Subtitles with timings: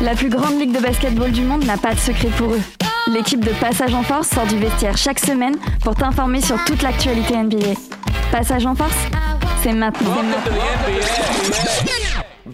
[0.00, 2.60] La plus grande ligue de basketball du monde n'a pas de secret pour eux.
[3.08, 7.36] L'équipe de Passage en Force sort du vestiaire chaque semaine pour t'informer sur toute l'actualité
[7.36, 7.74] NBA.
[8.30, 8.94] Passage en Force,
[9.60, 10.14] c'est maintenant.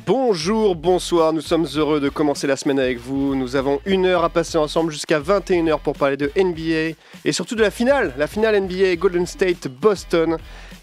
[0.07, 3.35] Bonjour, bonsoir, nous sommes heureux de commencer la semaine avec vous.
[3.35, 7.57] Nous avons une heure à passer ensemble jusqu'à 21h pour parler de NBA et surtout
[7.57, 10.39] de la finale, la finale NBA Golden State Boston.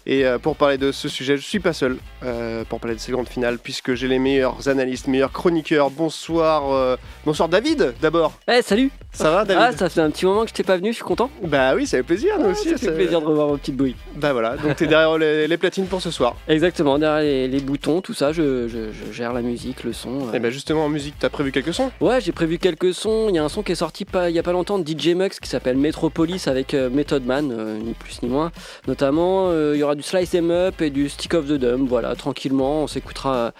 [0.06, 3.00] Et euh, pour parler de ce sujet, je suis pas seul euh, pour parler de
[3.00, 5.90] ces grandes finales puisque j'ai les meilleurs analystes, meilleurs chroniqueurs.
[5.90, 8.32] Bonsoir, euh, bonsoir David d'abord.
[8.48, 10.76] Eh salut Ça va David Ah ça fait un petit moment que je t'ai pas
[10.76, 11.30] venu, je suis content.
[11.44, 12.70] Bah oui, ça fait plaisir nous Ah, aussi.
[12.70, 13.94] ça fait plaisir de revoir vos petites bouilles.
[14.16, 16.34] Bah voilà, donc t'es derrière les, les platines pour ce soir.
[16.48, 20.28] Exactement, derrière les, les boutons, tout ça, je, je- je gère la musique, le son.
[20.28, 20.32] euh.
[20.34, 21.92] Et bah justement en musique, t'as prévu quelques sons?
[22.00, 23.26] Ouais, j'ai prévu quelques sons.
[23.28, 24.86] Il y a un son qui est sorti pas, il y a pas longtemps de
[24.88, 28.50] DJ Mux qui s'appelle Metropolis avec Method Man, ni plus ni moins.
[28.88, 31.86] Notamment, il y aura du Slice Em Up et du Stick of the Dumb.
[31.88, 33.50] Voilà, tranquillement, on s'écoutera euh,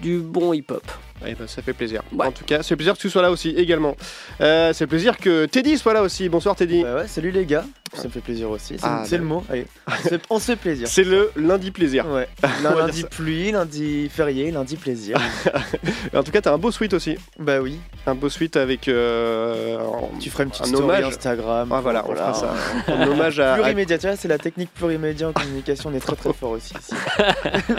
[0.00, 0.84] du bon hip-hop.
[1.26, 2.02] Eh ben, ça fait plaisir.
[2.12, 2.26] Ouais.
[2.26, 3.94] En tout cas, c'est plaisir que tu sois là aussi également.
[4.40, 6.28] Euh, c'est plaisir que Teddy soit là aussi.
[6.28, 6.82] Bonsoir Teddy.
[6.82, 8.74] Bah ouais, salut les gars, ça me fait plaisir aussi.
[8.78, 9.22] C'est Ah, c'est bah.
[9.22, 9.66] le mot, allez,
[10.30, 10.88] on se fait- plaisir.
[10.88, 12.06] C'est le lundi plaisir.
[12.08, 12.28] Ouais.
[12.62, 15.18] Lundi pluie, lundi férié, lundi plaisir.
[16.14, 17.16] En tout cas, t'as un beau suite aussi.
[17.38, 18.88] bah oui, Un beau suite avec.
[18.88, 19.78] euh,
[20.18, 21.04] tu feras une petite Un story hommage.
[21.04, 21.68] Instagram.
[21.72, 22.54] Ah, voilà, on fera ça.
[22.88, 23.54] Un hommage à.
[23.54, 26.74] Plurimédia, tu vois, c'est la technique plurimédia en communication, on est très très fort aussi
[26.78, 26.92] ici.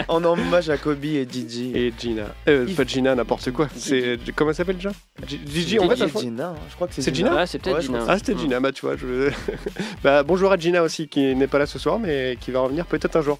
[0.08, 1.72] en hommage à Kobe et Gigi.
[1.74, 2.24] Et Gina.
[2.48, 2.76] Euh, Yves.
[2.76, 3.68] pas Gina, n'importe quoi.
[3.76, 4.90] C'est comment elle s'appelle déjà?
[5.26, 5.78] Gigi.
[5.78, 7.28] En fait, crois- Gina, hein, je crois que c'est C'est Gina.
[7.30, 7.98] Gina Ouais, c'est peut-être Ouais, je Gina.
[8.00, 8.96] crois Ah, c'était Gina, bah tu vois.
[8.96, 9.30] Je...
[10.02, 12.86] bah, bonjour à Gina aussi, qui n'est pas là ce soir, mais qui va revenir
[12.86, 13.38] peut-être un jour.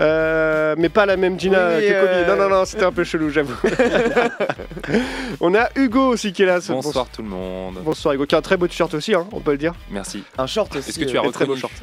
[0.00, 2.08] Euh, mais pas la même Gina Oui, que Kobe.
[2.10, 3.54] euh, Non, non, non, c'était un peu chelou, j'avoue.
[5.40, 6.60] On a Hugo aussi qui est là.
[6.60, 7.78] ce- Bonsoir tout le monde.
[7.84, 9.74] Bonsoir Hugo, qui a un très beau t-shirt aussi, hein, on peut le dire.
[9.90, 10.22] Merci.
[10.38, 10.90] Un short aussi.
[10.90, 11.72] Est-ce que tu euh, as Et très beau short.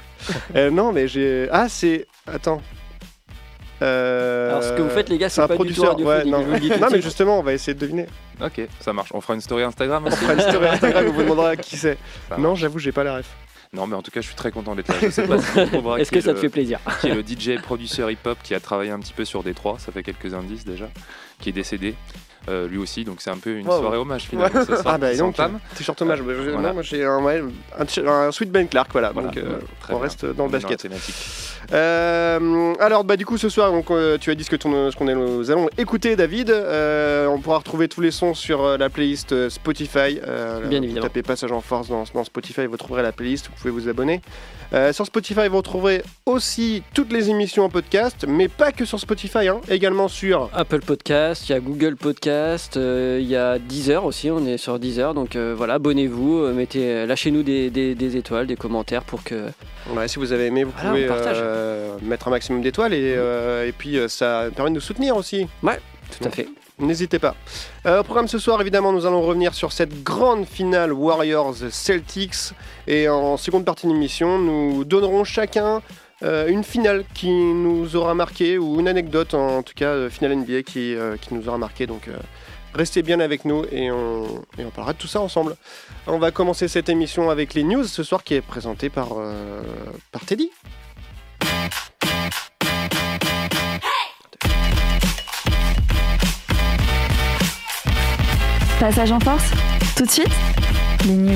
[0.55, 1.47] Euh, non, mais j'ai.
[1.51, 2.07] Ah, c'est.
[2.25, 2.59] Attends.
[3.83, 6.17] Euh, Alors, ce que vous faites, les gars, c'est un pas du tout producteur, ouais,
[6.23, 6.39] radiophonique, non.
[6.41, 8.07] je vous le dis tout de non, mais justement, on va essayer de deviner.
[8.41, 9.09] Ok, ça marche.
[9.13, 11.77] On fera une story Instagram On aussi fera une story Instagram, on vous demandera qui
[11.77, 11.97] c'est.
[12.39, 13.27] Non, j'avoue, j'ai pas la ref.
[13.75, 14.95] Non, mais en tout cas, je suis très content d'être là.
[15.01, 17.21] Je sais pas si on trouvera Est-ce que ça te fait plaisir Qui est le
[17.21, 20.65] DJ producteur hip-hop qui a travaillé un petit peu sur Détroit, ça fait quelques indices
[20.65, 20.89] déjà,
[21.39, 21.95] qui est décédé.
[22.47, 23.79] euh, lui aussi, donc c'est un peu une Wow.
[23.79, 24.59] soirée hommage finalement.
[24.63, 25.59] ce soir, Ah, bah, donc, s'entame.
[25.75, 26.21] t-shirt hommage.
[26.21, 26.51] Voilà.
[26.69, 27.43] non, moi, j'ai un, ouais,
[27.77, 29.11] un, t- un sweet Ben Clark, voilà.
[29.11, 29.59] Voilà, donc, euh,
[29.89, 30.01] on bien.
[30.03, 30.87] reste dans le On basket.
[31.73, 34.91] Euh, alors, bah, du coup, ce soir, donc, euh, tu as dit ce que ton-
[34.91, 36.49] ce qu'on est- nous allons écouter, David.
[36.49, 40.15] Euh, on pourra retrouver tous les sons sur la playlist Spotify.
[40.15, 40.21] Bien
[40.63, 41.01] vous évidemment.
[41.01, 43.47] tapez Passage en Force dans, dans Spotify, vous trouverez la playlist.
[43.47, 44.21] Vous pouvez vous abonner.
[44.91, 49.47] Sur Spotify, vous retrouverez aussi toutes les émissions en podcast, mais pas que sur Spotify,
[49.47, 50.49] hein, également sur.
[50.53, 54.77] Apple Podcast, il y a Google Podcast, il y a Deezer aussi, on est sur
[54.79, 59.45] Deezer, donc voilà, abonnez-vous, mettez, lâchez-nous des, des- des étoiles, des commentaires pour que...
[59.95, 61.37] Ouais, si vous avez aimé, vous Voilà, pouvez on partage.
[61.55, 65.15] Euh, mettre un maximum d'étoiles et, euh, et puis euh, ça permet de nous soutenir
[65.15, 65.47] aussi.
[66.17, 66.47] Tout à fait.
[66.77, 67.35] N'hésitez pas.
[67.85, 72.53] Euh, au programme ce soir, évidemment, nous allons revenir sur cette grande finale Warriors-Celtics.
[72.87, 75.81] Et en seconde partie de l'émission, nous donnerons chacun
[76.23, 80.63] euh, une finale qui nous aura marqué, ou une anecdote, en tout cas, finale NBA
[80.63, 81.87] qui, euh, qui nous aura marqué.
[81.87, 82.09] Donc,
[82.73, 85.55] restez bien avec nous et on, et on parlera de tout ça ensemble.
[86.07, 89.09] On va commencer cette émission avec les news ce soir qui est présentée par,
[90.11, 90.51] par Teddy.
[98.79, 99.51] Passage en Force,
[99.95, 100.29] tout de suite,
[101.05, 101.31] les news.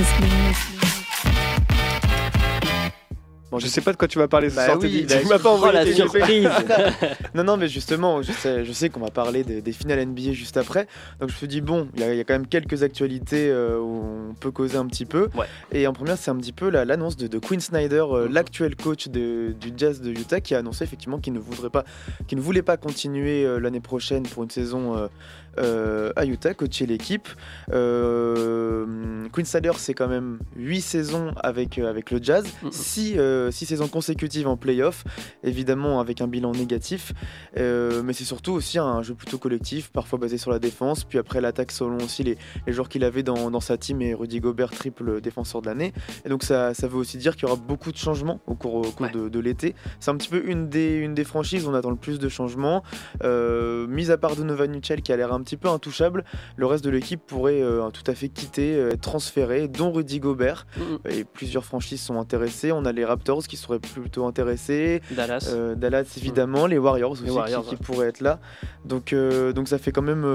[3.51, 5.39] Bon, Je sais pas de quoi tu vas parler ce Bah soir, oui, Tu m'as
[5.39, 5.95] pas Oh envoyé la tes news.
[5.95, 6.47] surprise
[7.33, 10.33] Non, non, mais justement, je sais, je sais qu'on va parler des, des finales NBA
[10.33, 10.85] juste après.
[11.19, 12.83] Donc je me suis dit, bon, il y, a- il y a quand même quelques
[12.83, 15.29] actualités euh, où on peut causer un petit peu.
[15.35, 15.47] Ouais.
[15.71, 18.75] Et en première, c'est un petit peu la- l'annonce de, de Quinn Snyder, euh, l'actuel
[18.75, 21.85] coach de- du Jazz de Utah, qui a annoncé effectivement qu'il ne, voudrait pas,
[22.27, 25.09] qu'il ne voulait pas continuer euh, l'année prochaine pour une saison
[25.57, 27.27] euh, euh, à Utah, coacher l'équipe.
[27.71, 32.71] Euh, Quinn c'est quand même 8 saisons avec, euh, avec le Jazz, Mhm.
[32.71, 35.03] 6 saisons consécutives en playoff,
[35.43, 37.13] évidemment avec un bilan négatif.
[37.57, 41.17] Euh, mais c'est surtout aussi un jeu plutôt collectif, parfois basé sur la défense, puis
[41.17, 42.37] après l'attaque selon aussi les,
[42.67, 45.93] les joueurs qu'il avait dans, dans sa team et Rudy Gobert triple défenseur de l'année.
[46.25, 48.75] Et donc ça, ça veut aussi dire qu'il y aura beaucoup de changements au cours,
[48.75, 49.11] au cours Ouais.
[49.11, 49.75] de, de l'été.
[50.01, 52.27] C'est un petit peu une des, une des franchises où on attend le plus de
[52.27, 52.83] changements.
[53.23, 56.23] Euh, mis à part Donovan Mitchell qui a l'air un petit peu intouchable,
[56.55, 60.19] le reste de l'équipe pourrait euh, tout à fait quitter, euh, être transféré, dont Rudy
[60.19, 60.67] Gobert.
[60.77, 60.99] Mhm.
[61.09, 62.71] Et plusieurs franchises sont intéressées.
[62.71, 65.01] On a les Raptors qui seraient plutôt intéressés.
[65.11, 65.49] Dallas.
[65.53, 68.39] Euh, Dallas évidemment, les Warriors aussi Les Warriors, qui, pourraient être là.
[68.85, 69.13] Donc,
[69.55, 70.25] donc ça fait quand même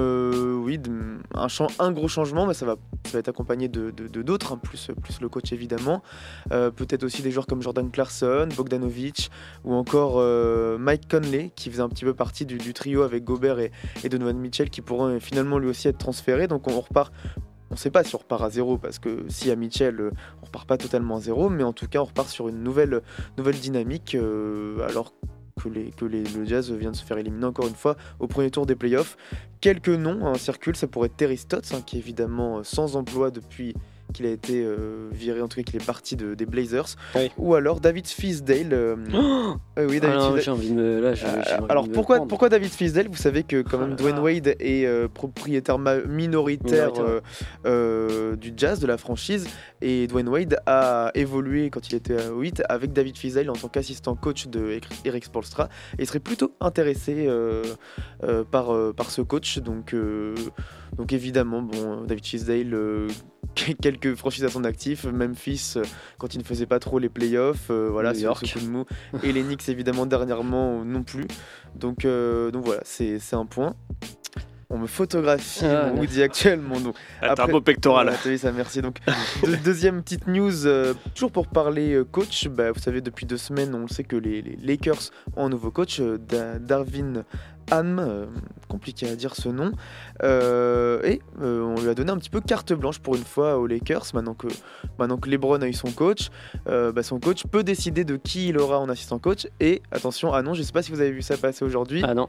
[0.63, 0.81] oui,
[1.35, 2.77] un, chan- un gros changement, mais ça va
[3.13, 6.03] va être accompagné de d'autres, hein, plus, plus le coach évidemment.
[6.51, 9.31] Peut-être aussi des joueurs comme Jordan Clarkson, Bogdanovic
[9.65, 10.23] ou encore
[10.79, 13.71] Mike Conley qui faisait un petit peu partie du, trio avec Gobert et,
[14.03, 16.47] et Donovan Mitchell qui pourront finalement lui aussi être transférés.
[16.47, 17.13] Donc on repart
[17.71, 20.11] on sait pas si on repart à zéro parce que si à Mitchell, euh,
[20.43, 23.01] on repart pas totalement à zéro, mais en tout cas, on repart sur une nouvelle,
[23.37, 25.13] nouvelle dynamique euh, alors
[25.61, 28.29] que, les, que les, le Jazz vient de se faire éliminer encore une fois au
[28.29, 29.17] premier tour des playoffs.
[29.61, 33.33] Quelques noms hein, circulent, ça pourrait être Terry Stotts, hein, qui est évidemment sans emploi
[33.33, 33.75] depuis
[34.13, 36.97] qu'il a été euh, viré, en tout cas qu'il est parti de, des Blazers.
[37.39, 38.73] Ou alors David Fisdale.
[38.73, 41.01] Euh, oh euh, oui, David ah j'ai envie de me.
[41.01, 41.15] Là,
[41.69, 46.93] alors pourquoi, pourquoi David Fisdale Vous savez que quand même Dwayne Wade est propriétaire minoritaire,
[47.65, 49.47] du Jazz, de la franchise,
[49.81, 53.69] et Dwayne Wade a évolué quand il était à 8 avec David Fisdale en tant
[53.69, 55.69] qu'assistant coach de Eric Spolstra,
[55.99, 57.29] et serait plutôt intéressé
[58.51, 59.59] par, par ce coach.
[59.59, 59.95] Donc,
[60.97, 62.75] donc évidemment, bon, David Fisdale
[63.55, 65.05] quelques franchises à son actif.
[65.05, 65.85] Memphis, euh,
[66.19, 68.85] quand il ne faisait pas trop les playoffs, euh, voilà, sur ce coup de mou.
[69.23, 71.27] Et les Knicks, évidemment, dernièrement, non plus.
[71.75, 73.75] Donc, euh, donc voilà, c'est un point.
[74.71, 76.95] On me photographie ah, mon Woody actuel, mon nom.
[77.23, 78.13] Un beau pectoral.
[78.39, 78.83] ça, merci.
[78.83, 78.97] Donc,
[79.65, 80.53] deuxième petite news,
[81.15, 82.49] toujours pour parler coach.
[82.49, 85.71] Bah, vous savez, depuis deux semaines, on sait que les, les Lakers ont un nouveau
[85.71, 86.01] coach,
[86.61, 87.25] Darwin
[87.71, 88.27] Ham, euh,
[88.69, 89.73] compliqué à dire ce nom,
[90.23, 93.59] euh, et euh, on lui a donné un petit peu carte blanche pour une fois
[93.59, 94.49] aux Lakers, maintenant que,
[94.99, 96.31] maintenant que LeBron a eu son coach,
[96.67, 100.43] bah, son coach peut décider de qui il aura en assistant coach, et attention, ah
[100.43, 102.03] non, je sais pas si vous avez vu ça passer aujourd'hui.
[102.05, 102.29] Ah non.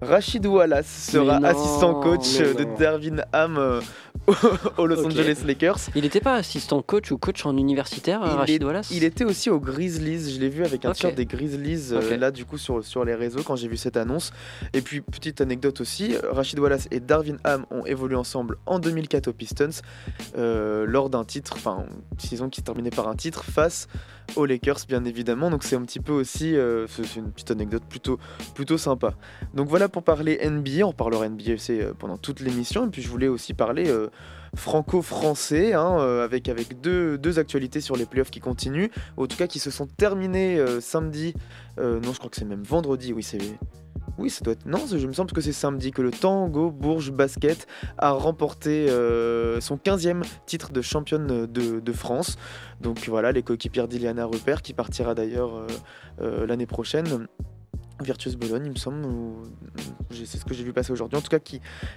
[0.00, 3.80] Rachid Wallace sera assistant coach de Dervin Ham
[4.76, 5.78] aux Los Angeles Lakers.
[5.94, 9.60] Il n'était pas assistant coach ou coach en universitaire, Rachid Wallace Il était aussi aux
[9.60, 10.34] Grizzlies.
[10.34, 13.14] Je l'ai vu avec un t-shirt des Grizzlies euh, là du coup sur, sur les
[13.14, 14.32] réseaux quand j'ai vu cette annonce.
[14.74, 19.28] Et puis petite anecdote aussi, Rachid Wallace et Darvin Ham ont évolué ensemble en 2004
[19.28, 19.68] aux Pistons
[20.36, 23.88] euh, lors d'un titre, enfin une saison qui se terminait par un titre face
[24.36, 25.50] aux Lakers bien évidemment.
[25.50, 28.18] Donc c'est un petit peu aussi, euh, c'est une petite anecdote plutôt,
[28.54, 29.14] plutôt sympa.
[29.54, 31.54] Donc voilà pour parler NBA, on parlera NBA
[31.98, 32.86] pendant toute l'émission.
[32.86, 33.90] Et puis je voulais aussi parler
[34.56, 39.46] franco-français, hein, euh, avec, deux, deux, actualités sur les playoffs qui continuent, en tout cas
[39.46, 41.34] qui se sont terminés euh, samedi,
[41.78, 43.38] euh, non je crois que c'est même vendredi, oui c'est...
[44.16, 44.66] Oui, ça doit être.
[44.66, 47.68] Non, je me semble que c'est samedi que le Tango Bourges Basket
[47.98, 52.36] a remporté son 15e titre de championne de, de, France.
[52.80, 55.68] Donc voilà, les coéquipières d'Iliana Rupert qui partira d'ailleurs
[56.20, 57.28] l'année prochaine
[58.02, 59.06] Virtuous Bologne, il me semble,
[60.12, 61.18] c'est ce que j'ai vu passer aujourd'hui.
[61.18, 61.38] En tout cas,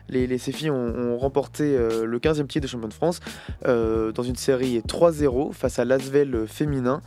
[0.09, 3.19] les, les ces filles ont, remporté euh, le 15e titre de champion de France
[3.67, 7.01] euh, dans une série 3-0 face à l'Asvel féminin.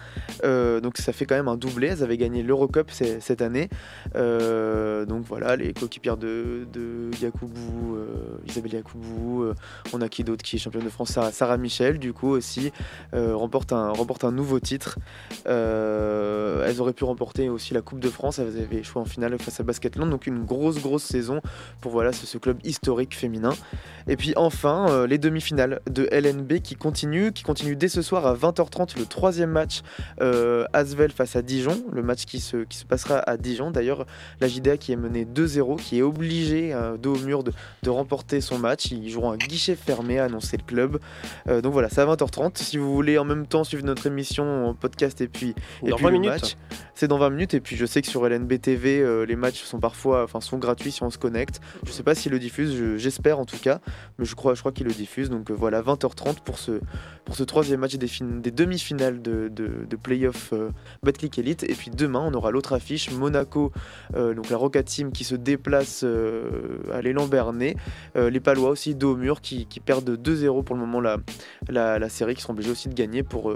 [0.44, 1.88] Euh, donc ça fait quand même un doublé.
[1.88, 3.69] Elles avaient gagné l'Eurocup cette année.
[4.14, 7.99] donc voilà, les coéquipières de, de Yakoubou,
[8.47, 9.47] Isabelle Yakoubou,
[9.93, 11.19] on a qui d'autre qui est championne de France?
[11.32, 12.73] Sarah, Michel, du coup aussi,
[13.12, 14.99] remporte, un, remporte un nouveau titre.
[15.47, 18.38] elles auraient pu remporter aussi la Coupe de France.
[18.38, 20.10] Elles avaient choix en finale face à Basketland.
[20.10, 21.40] Donc une grosse, grosse saison
[21.81, 23.52] pour voilà, ce, club historique féminin.
[24.08, 28.26] Et puis enfin, euh, les demi-finales de LNB qui continuent, qui continuent dès ce soir
[28.26, 29.82] à 20h30, le troisième match
[30.20, 33.70] euh, Asvel face à Dijon, le match qui se, qui se passera à Dijon.
[33.70, 34.06] D'ailleurs,
[34.40, 37.90] la JDA qui est menée 2-0, qui est obligée, euh, dos au mur, de, de,
[37.90, 38.90] remporter son match.
[38.90, 40.99] Ils joueront un guichet fermé, a annoncé le club.
[41.49, 42.59] Euh, donc voilà, c'est à 20h30.
[42.59, 45.54] Si vous voulez en même temps suivre notre émission en podcast et puis,
[45.85, 46.56] et puis le match,
[46.94, 47.54] c'est dans 20 minutes.
[47.54, 48.54] Et puis je sais que sur LNB
[48.85, 51.61] Euh, les matchs sont parfois, enfin, sont gratuits si on se connecte.
[51.85, 53.81] Je sais pas s'ils le diffusent, j'espère en tout cas,
[54.19, 55.31] mais je crois, je crois qu'ils le diffusent.
[55.31, 56.81] Donc euh, voilà, 20h30 pour ce,
[57.25, 60.71] pour ce troisième match des, demi-finales de, de, de playoff euh,
[61.02, 61.64] Batclick Elite.
[61.64, 63.73] Et puis demain, on aura l'autre affiche, Monaco,
[64.14, 66.04] donc la Roca Team qui se déplace
[66.93, 67.76] à l'élan Bernet.
[68.14, 71.19] les Palois aussi, dos qui, perdent 2-0 pour le moment la,
[71.69, 73.52] la, la, série, qui sont obligés aussi de gagner pour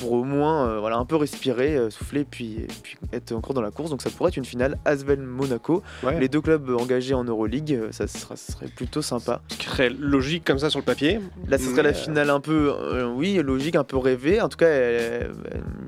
[0.00, 3.60] pour au moins euh, voilà, un peu respirer, euh, souffler, puis, puis être encore dans
[3.60, 3.90] la course.
[3.90, 5.82] Donc ça pourrait être une finale Asvel-Monaco.
[6.18, 9.42] Les deux clubs engagés en Euroleague, euh, ça, serait plutôt sympa.
[9.48, 11.20] Ce qui serait logique comme ça sur le papier.
[11.46, 12.72] Là, ce serait la finale un peu,
[13.14, 14.40] oui, logique, un peu rêvée.
[14.40, 14.70] En tout cas,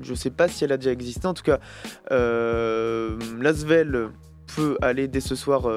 [0.01, 1.25] je sais pas si elle a déjà existé.
[1.27, 1.59] En tout cas,
[2.11, 4.09] l'Asvel
[4.55, 5.67] peut aller dès ce soir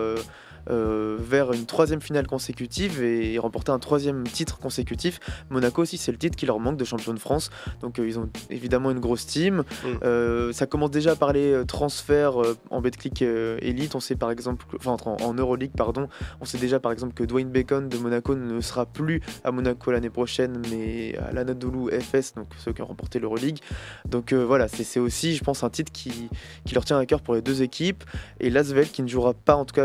[0.71, 5.21] euh, vers une troisième finale consécutive et remporter un troisième titre consécutif.
[5.51, 7.51] Monaco aussi, c'est le titre qui leur manque de champion de France.
[7.81, 9.59] Donc euh, ils ont évidemment une grosse team.
[9.59, 9.89] Mm.
[10.03, 12.35] Euh, ça commence déjà à parler transfert
[12.71, 13.95] en Betclic Elite.
[13.95, 16.09] On sait par exemple, enfin en, Euroleague, pardon,
[16.41, 19.91] on sait déjà par exemple que Dwayne Bacon de Monaco ne sera plus à Monaco
[19.91, 23.59] l'année prochaine, mais à l'Anadolu FS, donc ceux qui ont remporté l'Euroleague.
[24.09, 26.29] Donc voilà, c'est aussi, je pense, un titre qui,
[26.65, 28.05] qui leur tient à cœur pour les deux équipes.
[28.41, 29.85] Et Lasvel qui ne jouera pas en tout cas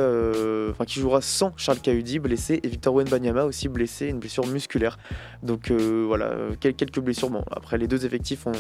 [0.72, 4.98] enfin qui jouera sans Charles Cahudi blessé et Victor Wenbanyama aussi blessé, une blessure musculaire.
[5.44, 7.30] Donc euh, voilà, euh, quel- quelques blessures.
[7.30, 8.52] Bon, après les deux effectifs ont,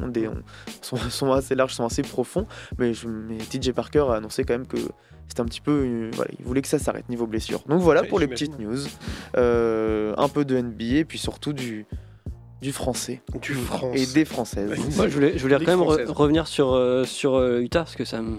[0.00, 0.42] ont des, ont-
[0.82, 2.46] sont, sont assez larges, sont assez profonds,
[2.78, 4.78] mais, je, mais TJ Parker a annoncé quand même que
[5.28, 7.62] c'était un petit peu, euh, voilà, il voulait que ça s'arrête niveau blessure.
[7.68, 8.78] Donc voilà Ouais, pour les petites news,
[9.36, 11.86] Euh, un peu de NBA, puis surtout du
[12.60, 13.94] du français Du France.
[13.94, 14.68] et des françaises.
[14.70, 14.78] Ouais.
[14.96, 17.80] Moi, je voulais, je voulais Ligue quand même re- revenir sur, euh, sur euh, Utah
[17.84, 18.36] parce que ça me,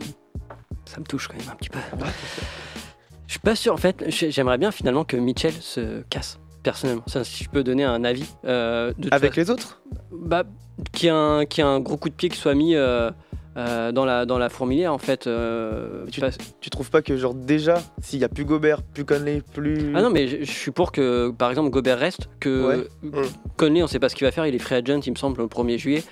[0.83, 1.79] ça me touche quand même un petit peu.
[3.29, 7.03] Je suis pas sûr, en fait, j'ai- j'aimerais bien finalement que Mitchell se casse, personnellement.
[7.05, 8.25] Ça, si je peux donner un avis.
[8.45, 9.83] euh, de Avec façon- les autres?
[10.11, 10.45] Bah,
[10.93, 12.75] qu'il y, ait un- qu'il y ait un gros coup de pied qui soit mis
[12.75, 13.11] euh,
[13.59, 15.27] euh, dans, la, dans la fourmilière, en fait.
[15.27, 19.03] euh, Tu- parce- Tu trouves pas que genre déjà, s'il y a plus Gobert, plus
[19.05, 19.91] Conley, plus...
[19.95, 22.87] Ah non, mais je, je suis pour que, par exemple, Gobert reste, que Ouais.
[23.03, 23.21] Mm.
[23.57, 25.41] Conley, on sait pas ce qu'il va faire, il est free agent, il me semble,
[25.41, 26.03] le 1er juillet,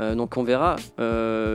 [0.00, 0.74] Euh, donc on verra.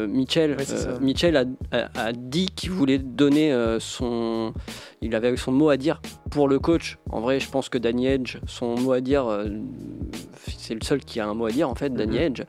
[0.08, 1.00] Mitchell, Ouais.
[1.02, 4.54] Mitchell a, a- a dit qu'il voulait donner son...
[5.02, 6.98] Il avait son mot à dire pour le coach.
[7.10, 9.26] En vrai, je pense que Danny Edge, son mot à dire,
[10.48, 12.24] c'est le seul qui a un mot à dire, en fait, Danny Mhm.
[12.24, 12.42] Edge.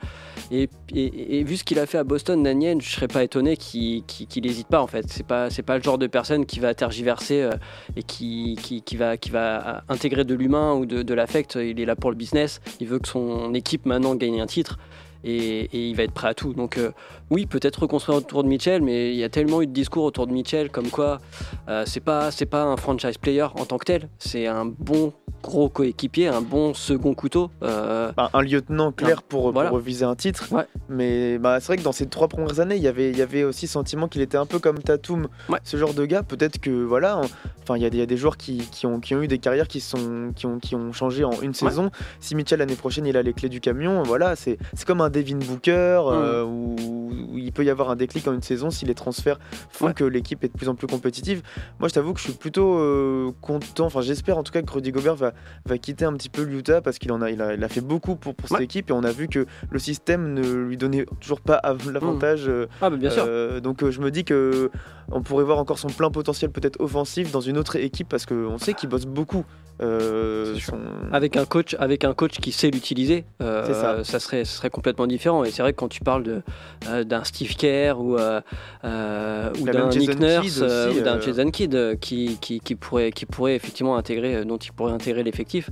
[0.52, 4.04] Et, vu ce qu'il a fait à Boston, Edge, je serais pas étonné qu'il
[4.42, 5.06] n'hésite pas, en fait.
[5.08, 7.52] C'est pas, le genre de personne qui va tergiverser euh,
[7.96, 8.56] et qui,
[8.96, 11.56] va, intégrer de l'humain ou de, l'affect.
[11.56, 12.60] Il est là pour le business.
[12.80, 14.78] Il veut que son équipe maintenant gagne un titre.
[15.22, 16.54] Et, il va être prêt à tout.
[16.54, 16.92] Donc euh,
[17.30, 20.26] oui, peut-être reconstruire autour de Mitchell, mais il y a tellement eu de discours autour
[20.26, 21.18] de Mitchell comme quoi
[21.68, 24.08] euh, c'est c'est pas un franchise player en tant que tel.
[24.18, 27.50] C'est un bon gros coéquipier, un bon second couteau.
[27.62, 29.68] Euh, Enfin, un lieutenant clair pour, Voilà.
[29.70, 30.48] pour viser un titre.
[30.52, 30.66] Ouais.
[30.88, 33.22] Mais bah, c'est vrai que dans ces trois premières années, il y avait, il y
[33.22, 35.58] avait aussi sentiment qu'il était un peu comme Tatum, Ouais.
[35.64, 36.22] ce genre de gars.
[36.22, 37.24] Peut-être que voilà, en-
[37.62, 39.22] enfin il y, a des- il y a des joueurs qui, qui ont, qui ont
[39.22, 41.90] eu des carrières qui, sont, qui, ont, qui ont changé en une saison.
[42.20, 45.36] Si Mitchell l'année prochaine il a les clés du camion, voilà, c'est comme un Devin
[45.38, 46.12] Booker Mm.
[46.12, 46.76] euh, où,
[47.32, 49.38] où il peut y avoir un déclic en une saison si les transferts
[49.70, 51.42] font que l'équipe est de plus en plus compétitive.
[51.78, 54.72] Moi je t'avoue que je suis plutôt euh, content, enfin j'espère en tout cas que
[54.72, 55.29] Rudy Gobert va,
[55.66, 57.80] va quitter un petit peu l'Utah parce qu'il en a, il a, il a fait
[57.80, 61.06] beaucoup pour, pour cette équipe et on a vu que le système ne lui donnait
[61.20, 62.44] toujours pas av- l'avantage.
[62.48, 63.24] euh, Ah bah bien sûr.
[63.26, 64.70] euh, donc euh, je me dis que
[65.12, 68.58] on pourrait voir encore son plein potentiel peut-être offensif dans une autre équipe parce qu'on
[68.58, 69.44] sait qu'il bosse beaucoup.
[69.82, 70.76] euh, son-
[71.10, 74.04] Avec un coach, avec un coach qui sait l'utiliser, euh, ça.
[74.04, 75.42] ça serait, ce serait complètement différent.
[75.42, 76.42] Et c'est vrai que quand tu parles de,
[76.88, 78.40] euh, d'un Steve Kerr ou, euh,
[78.84, 81.20] euh, ou d'un Nick Nurse Kidd euh, aussi, ou d'un euh.
[81.20, 84.92] Jason Kidd euh, qui, qui, qui pourrait, qui pourrait effectivement intégrer, euh, dont il pourrait
[84.92, 85.70] intégrer l'effectif,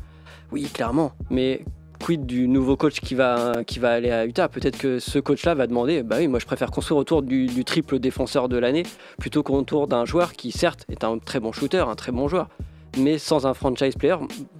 [0.53, 1.13] oui, clairement.
[1.31, 1.65] Mais
[2.01, 4.49] quid du nouveau coach qui va, qui va aller à Utah?
[4.49, 7.65] Peut-être que ce coach-là va demander, bah oui, moi je préfère construire autour du, du
[7.65, 8.85] triple défenseur de l'année
[9.19, 12.49] plutôt qu'autour d'un joueur qui certes est un très bon shooter, un très bon joueur,
[12.97, 14.17] mais sans un franchise player.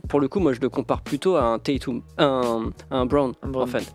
[0.09, 3.49] Pour le coup, moi je le compare plutôt à un Tatum, un, un Brown, Un
[3.49, 3.65] Brown.
[3.65, 3.95] en fait.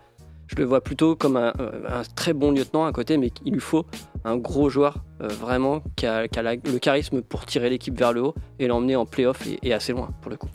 [0.56, 3.54] Je le vois plutôt comme un, euh, un très bon lieutenant à côté, mais il
[3.54, 3.86] lui faut
[4.24, 7.98] un gros joueur euh, vraiment qui a, qui a la- le charisme pour tirer l'équipe
[7.98, 10.50] vers le haut et l'emmener en playoff et, et assez loin pour le coup.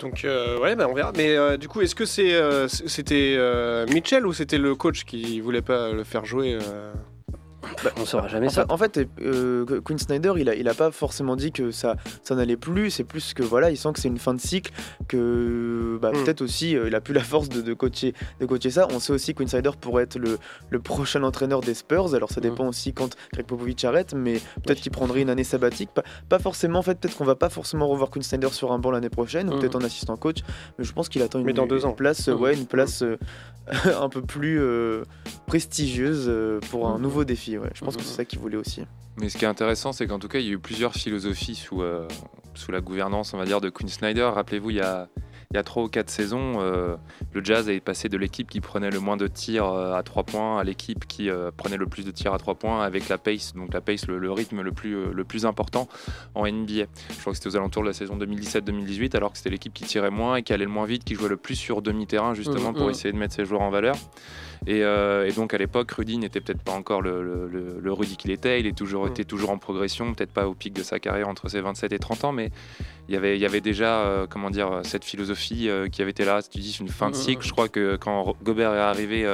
[0.00, 1.12] Donc euh, ouais, bah, on verra.
[1.16, 5.04] Mais euh, du coup, est-ce que c'est euh, c'était euh, Mitchell ou c'était le coach
[5.04, 6.58] qui voulait pas le faire jouer
[7.86, 8.62] euh On saura jamais En ça.
[8.66, 11.96] fait, en fait, euh, Quinn Snyder, il a, il a pas forcément dit que ça,
[12.22, 12.90] ça n'allait plus.
[12.90, 14.72] C'est plus que voilà, il sent que c'est une fin de cycle,
[15.08, 16.24] que bah, Mm.
[16.24, 18.86] peut-être aussi euh, il a plus la force de, de coacher, de coacher ça.
[18.92, 20.38] On sait aussi que Quinn Snyder pourrait être le,
[20.70, 22.14] le prochain entraîneur des Spurs.
[22.14, 22.44] Alors ça Mm.
[22.44, 25.90] dépend aussi quand Greg Popovich arrête, mais peut-être qu'il prendrait une année sabbatique.
[25.92, 28.78] Pas, pas forcément, en fait, peut-être qu'on va pas forcément revoir Quinn Snyder sur un
[28.78, 29.60] banc l'année prochaine, ou Mm.
[29.60, 30.38] peut-être en assistant coach.
[30.78, 31.92] Mais je pense qu'il attend une, Mais dans deux une ans.
[31.92, 33.16] place, ouais, une place euh,
[34.00, 35.02] un peu plus euh,
[35.46, 36.30] prestigieuse
[36.70, 37.58] pour un nouveau défi.
[37.58, 37.67] Ouais.
[37.74, 38.82] Je pense que c'est ça qu'il voulait aussi.
[39.16, 41.54] Mais ce qui est intéressant, c'est qu'en tout cas, il y a eu plusieurs philosophies
[41.54, 42.06] sous, euh,
[42.54, 44.30] sous la gouvernance, on va dire, de Quinn Snyder.
[44.34, 45.08] Rappelez-vous, il y a,
[45.50, 46.96] il y a trois ou quatre saisons, euh,
[47.32, 50.22] le Jazz est passé de l'équipe qui prenait le moins de tirs euh, à trois
[50.22, 53.16] points à l'équipe qui euh, prenait le plus de tirs à trois points avec la
[53.16, 55.88] pace, donc la pace, le, le rythme le plus, euh, le plus important
[56.34, 56.84] en NBA.
[57.08, 59.84] Je crois que c'était aux alentours de la saison 2017-2018, alors que c'était l'équipe qui
[59.84, 62.68] tirait moins et qui allait le moins vite, qui jouait le plus sur demi-terrain, justement,
[62.68, 62.90] Mhm, pour mhm.
[62.90, 63.96] essayer de mettre ses joueurs en valeur.
[64.66, 68.30] Et, euh, et donc à l'époque, Rudy n'était peut-être pas encore le, le- Rudy qu'il
[68.30, 68.60] était.
[68.60, 69.08] Il est toujours, Mm.
[69.10, 71.98] était toujours en progression, peut-être pas au pic de sa carrière entre ses 27 et
[71.98, 72.50] 30 ans, mais
[73.08, 76.10] il y avait, il y avait déjà euh, comment dire, cette philosophie euh, qui avait
[76.10, 76.40] été là.
[76.42, 77.38] Tu dis une fin de Mm, cycle.
[77.44, 77.46] mm.
[77.48, 79.24] Je crois que quand Gobert est arrivé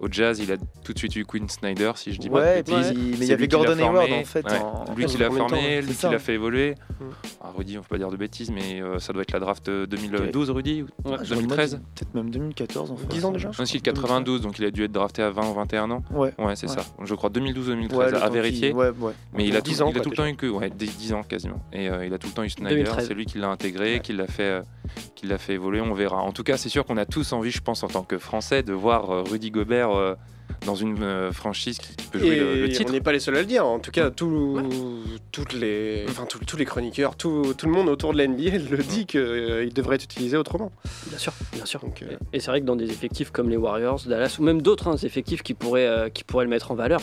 [0.00, 2.44] au Jazz, il a tout de suite eu Quinn Snyder, si je dis pas de
[2.44, 2.92] Ouais, et puis, bêtises.
[3.18, 3.76] mais il y avait Gordon.
[3.78, 4.44] Hayward en fait.
[4.46, 4.58] Ouais.
[4.58, 6.74] en- Lui qui l'a de formé, c'est lui qui l'a fait évoluer.
[7.00, 7.04] Mm.
[7.42, 9.68] Ah, Rudy, on peut pas dire de bêtises, mais euh, ça doit être la draft
[9.68, 11.16] euh, 2012, Rudy ou Ouais.
[11.18, 13.06] Ah, j'aurais 2013 dit Peut-être même 2014 en fait.
[13.08, 15.54] 10 ans déjà Non, si, 92, donc il a dû être drafté à 20 ou
[15.54, 16.02] 21 ans.
[16.12, 16.32] Ouais.
[16.38, 16.74] Ouais, c'est Ouais.
[16.76, 16.82] ça.
[17.04, 18.68] Je crois 2012-2013, Ouais, le à vérifier.
[18.70, 19.12] qu'il- Ouais, ouais.
[19.32, 20.70] Mais il a, 10 tout, ans, il a quoi, tout le temps eu que ouais,
[20.70, 21.60] 10, 10 ans quasiment.
[21.72, 22.70] Et euh, il a tout le temps eu Snyder.
[22.76, 23.06] 2013.
[23.08, 24.62] C'est lui qui l'a intégré, qui l'a fait, euh,
[25.14, 25.80] qui l'a fait évoluer.
[25.80, 26.18] On verra.
[26.22, 28.62] En tout cas, c'est sûr qu'on a tous envie, je pense, en tant que Français,
[28.62, 30.14] de voir euh, Rudy Gobert euh,
[30.66, 32.90] dans une euh, franchise qui, qui peut jouer Et le, le titre.
[32.90, 33.64] on n'est pas les seuls à le dire.
[33.64, 34.60] En tout cas, tout-
[35.30, 38.58] toutes les, enfin, tous, tous les chroniqueurs, tout, tout le monde autour de la NBA
[38.70, 40.72] le dit qu'il devrait être utilisé autrement.
[41.08, 41.80] Bien sûr, bien sûr.
[41.80, 44.62] Donc, euh, Et c'est vrai que dans des effectifs comme les Warriors, Dallas ou même
[44.62, 47.00] d'autres hein, effectifs qui pourraient, euh, qui pourraient le mettre en valeur,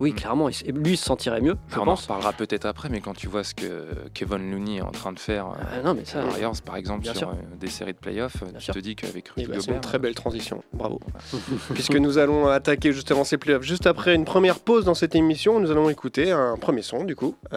[0.00, 0.14] oui, Mm.
[0.14, 3.14] clairement, il- lui il se sentirait mieux, je on en reparlera peut-être après, mais quand
[3.14, 6.04] tu vois ce que Kevin Looney est en train de faire euh, Ah, non, mais
[6.04, 6.20] ça,
[6.64, 7.28] par exemple, Bien sur sûr.
[7.30, 8.74] euh, des séries de playoffs, Bien tu sûr.
[8.74, 10.62] te dis qu'avec eh Rudy c'est une très belle transition.
[10.72, 11.00] Bravo.
[11.74, 15.60] Puisque nous allons attaquer justement ces playoffs juste après une première pause dans cette émission,
[15.60, 17.56] nous allons écouter un premier son du coup euh,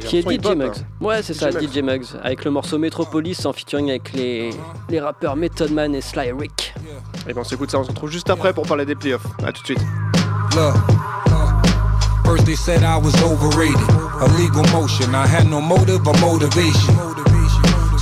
[0.00, 0.78] qui, qui est DJ Muggs.
[0.78, 1.04] hein.
[1.04, 2.06] Ouais, c'est ça, DJ Muggs.
[2.22, 4.50] Avec le morceau Metropolis en featuring avec les,
[4.88, 6.74] les rappeurs Method Man et Sly Rick.
[7.28, 9.26] Et ben on s'écoute ça, on se retrouve juste après pour parler des playoffs.
[9.44, 9.80] A tout de suite.
[10.54, 10.76] Look.
[11.30, 13.88] Uh, first they said I was overrated.
[14.20, 15.14] A legal motion.
[15.14, 16.94] I had no motive or motivation.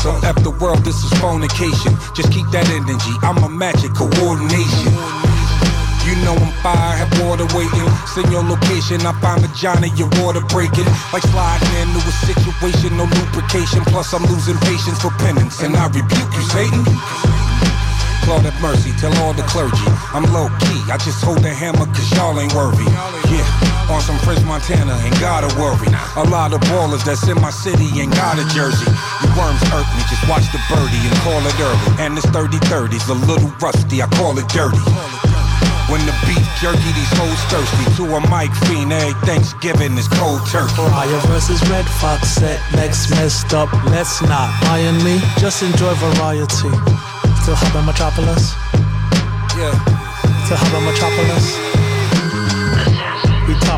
[0.00, 1.92] So F the world, this is fornication.
[2.14, 3.14] Just keep that energy.
[3.26, 4.92] I'm a magic coordination.
[6.06, 7.88] You know I'm fire, have water waiting.
[8.14, 10.86] Send your location, I find vagina, your water breaking.
[11.10, 13.82] Like sliding into a situation, no lubrication.
[13.90, 16.86] Plus I'm losing patience for penance, and I rebuke you, Satan.
[18.26, 19.86] Lord have mercy, tell all the clergy.
[20.10, 22.82] I'm low key, I just hold the hammer cause y'all ain't worthy.
[23.30, 23.46] Yeah,
[23.86, 25.86] on some French Montana, ain't gotta worry.
[26.18, 28.90] A lot of ballers that's in my city ain't got a jersey.
[29.22, 32.02] You worms irk me, just watch the birdie and call it early.
[32.02, 34.82] And it's 30 30's a little rusty, I call it dirty.
[35.86, 37.86] When the beef jerky, these hoes thirsty.
[38.02, 40.74] To a mic fiend, every Thanksgiving is cold turkey.
[40.90, 43.70] Fire versus Red Fox set next messed up.
[43.86, 46.74] Let's not iron me, just enjoy variety.
[47.46, 48.54] Still hop in Metropolis,
[49.56, 49.70] Yeah.
[50.46, 51.75] still hop in Metropolis.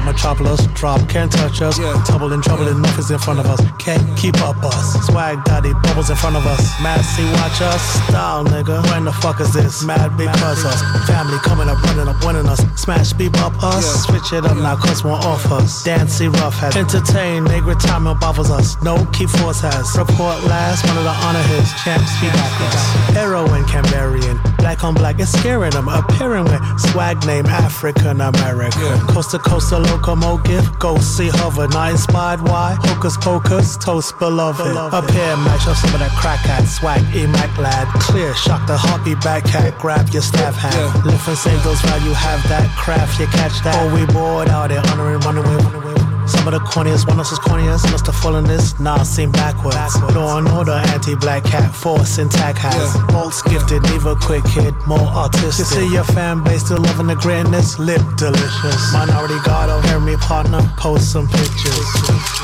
[0.09, 1.79] Metropolis, drop, can't touch us.
[1.79, 2.03] Yeah.
[2.07, 3.61] Trouble in trouble, enough is in front of us.
[3.79, 5.07] Can't keep up us.
[5.07, 6.65] Swag daddy, bubbles in front of us.
[6.83, 7.83] Massy, watch us.
[8.09, 8.83] Style, nigga.
[8.91, 9.85] When the fuck is this?
[9.85, 10.81] Mad because us.
[11.07, 12.61] Family coming up, running up, winning us.
[12.81, 13.85] Smash, beep up us.
[13.85, 14.18] Yeah.
[14.18, 15.85] Switch it up now, cause one off us.
[15.85, 16.75] Dancy, rough has.
[16.75, 18.81] Entertain, nigga, retirement bothers us.
[18.83, 19.94] No key force has.
[19.94, 21.68] Report last, one of the honor his.
[21.85, 23.14] Champs, speak back us.
[23.14, 24.40] Heroin, Cambarian.
[24.57, 25.88] Black on black, it's scaring them.
[25.88, 28.83] Appearing with swag name African American.
[28.83, 29.07] Yeah.
[29.09, 30.78] Coast to coast, a locomotive.
[30.78, 32.40] Go see hover, not inspired.
[32.42, 32.76] Why?
[32.80, 34.76] Hocus pocus, toast beloved.
[34.76, 36.64] Up here, match up some of that crack hat.
[36.66, 37.87] Swag, E-Mac lad.
[38.00, 39.78] Clear, shock the heartbeat back hat.
[39.78, 40.74] Grab your staff hat.
[40.74, 41.02] Yeah.
[41.04, 43.74] Lift and save those while you have that craft, you catch that.
[43.78, 45.88] Oh, we bored out there, honoring, running away, running away.
[46.29, 49.33] Some of the corniest, one of us is corniest, must have fallen this, nah, seem
[49.33, 49.97] backwards.
[50.14, 52.95] Law and order, anti-black cat, force intact has.
[52.95, 53.07] Yeah.
[53.12, 55.59] Bolts gifted, neither quick hit, more artistic.
[55.59, 58.93] You see your fan base still loving the greatness, lip delicious.
[58.93, 61.88] Minority guard, oh, hear me partner, post some pictures.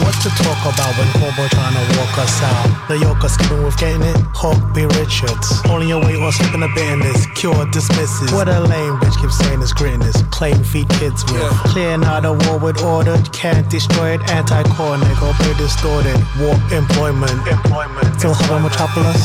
[0.01, 2.89] What to talk about when Corbo trying to walk us out?
[2.89, 4.87] The Yoker skipping with getting it, Hawk B.
[4.97, 5.61] Richards.
[5.69, 8.33] Only your weight or slipping a bit in this, cure dismisses.
[8.33, 11.41] What a lame bitch keeps saying is greatness, claim feed kids with.
[11.41, 11.63] Yeah.
[11.67, 16.17] Clear now the war with order, can't destroy it, anti-core nigga, be distorted.
[16.39, 18.07] War employment, employment.
[18.21, 19.21] Still hop in Metropolis,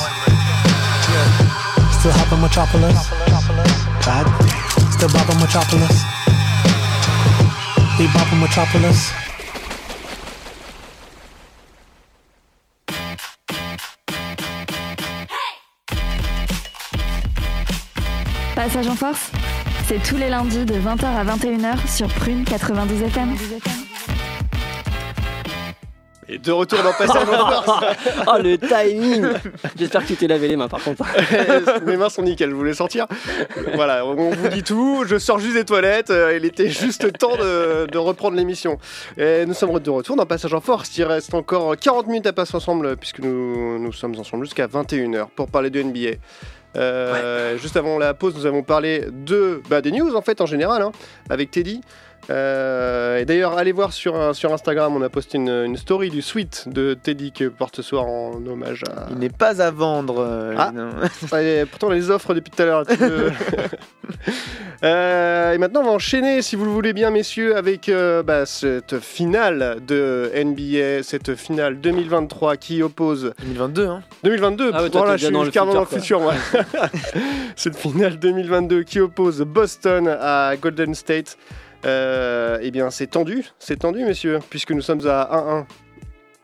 [2.00, 2.98] still hop in Metropolis?
[4.02, 4.26] God,
[4.96, 5.96] still bop in Metropolis?
[8.00, 9.12] We bop in Metropolis?
[18.56, 19.32] Passage en force,
[19.88, 23.89] c'est tous les lundis de 20h à 21h sur Prune 92 FM.
[26.32, 27.86] Et de retour dans Passage en force.
[28.28, 29.26] Oh le timing
[29.78, 31.04] J'espère que tu t'es lavé les mains par contre.
[31.86, 33.08] Mes mains sont nickel, je voulais sortir?
[33.74, 35.04] Voilà, on vous dit tout.
[35.08, 36.12] Je sors juste des toilettes.
[36.12, 38.78] euh, Il était juste temps de, de reprendre l'émission.
[39.18, 40.96] Et nous sommes de retour dans Passage en Force.
[40.98, 45.28] Il reste encore 40 minutes à passer ensemble puisque nous, nous sommes ensemble jusqu'à 21h
[45.36, 46.18] pour parler de NBA.
[46.76, 50.46] Euh, Juste avant la pause, nous avons parlé de bah, des news en fait en
[50.46, 50.92] général hein,
[51.30, 51.82] avec Teddy.
[52.30, 56.10] Euh, et d'ailleurs, allez voir sur, un- sur Instagram, on a posté une, une story
[56.10, 59.72] du suite de Teddy que porte ce soir en hommage à, Il n'est pas à
[59.72, 60.20] vendre.
[60.20, 60.72] euh, Ah.
[60.74, 60.90] non.
[61.72, 62.84] Pourtant, on les offre depuis tout à l'heure.
[64.84, 68.46] Euh, et maintenant, on va enchaîner, si vous le voulez bien, messieurs, avec euh, bah,
[68.46, 74.02] cette finale de NBA, cette finale 2023 qui oppose 2022, hein.
[74.24, 74.72] 2022.
[74.74, 76.64] Ah ouais, toi, voilà, t'es je suis dans le carrément futur, dans le futur.
[76.72, 76.90] moi.
[77.58, 81.38] cette finale 2022 qui oppose Boston à Golden State.
[81.86, 85.66] Euh, eh bien, c'est tendu, c'est tendu, messieurs, puisque nous sommes à 1-1.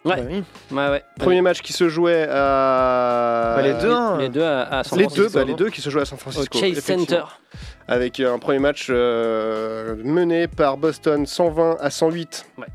[0.05, 0.15] Ouais.
[0.17, 0.43] Bah oui.
[0.71, 1.03] Ouais, ouais.
[1.17, 3.53] Premier match qui se jouait à.
[3.57, 4.17] Bah, les deux, hein.
[4.19, 5.27] Les deux à, à San Les Francisco.
[5.27, 6.59] deux, bah, les deux qui se jouaient à San Au Francisco.
[6.59, 6.79] Chase.
[6.79, 7.23] Center.
[7.87, 12.45] avec un premier match euh, mené par Boston 120 à 108.
[12.59, 12.65] Ouais.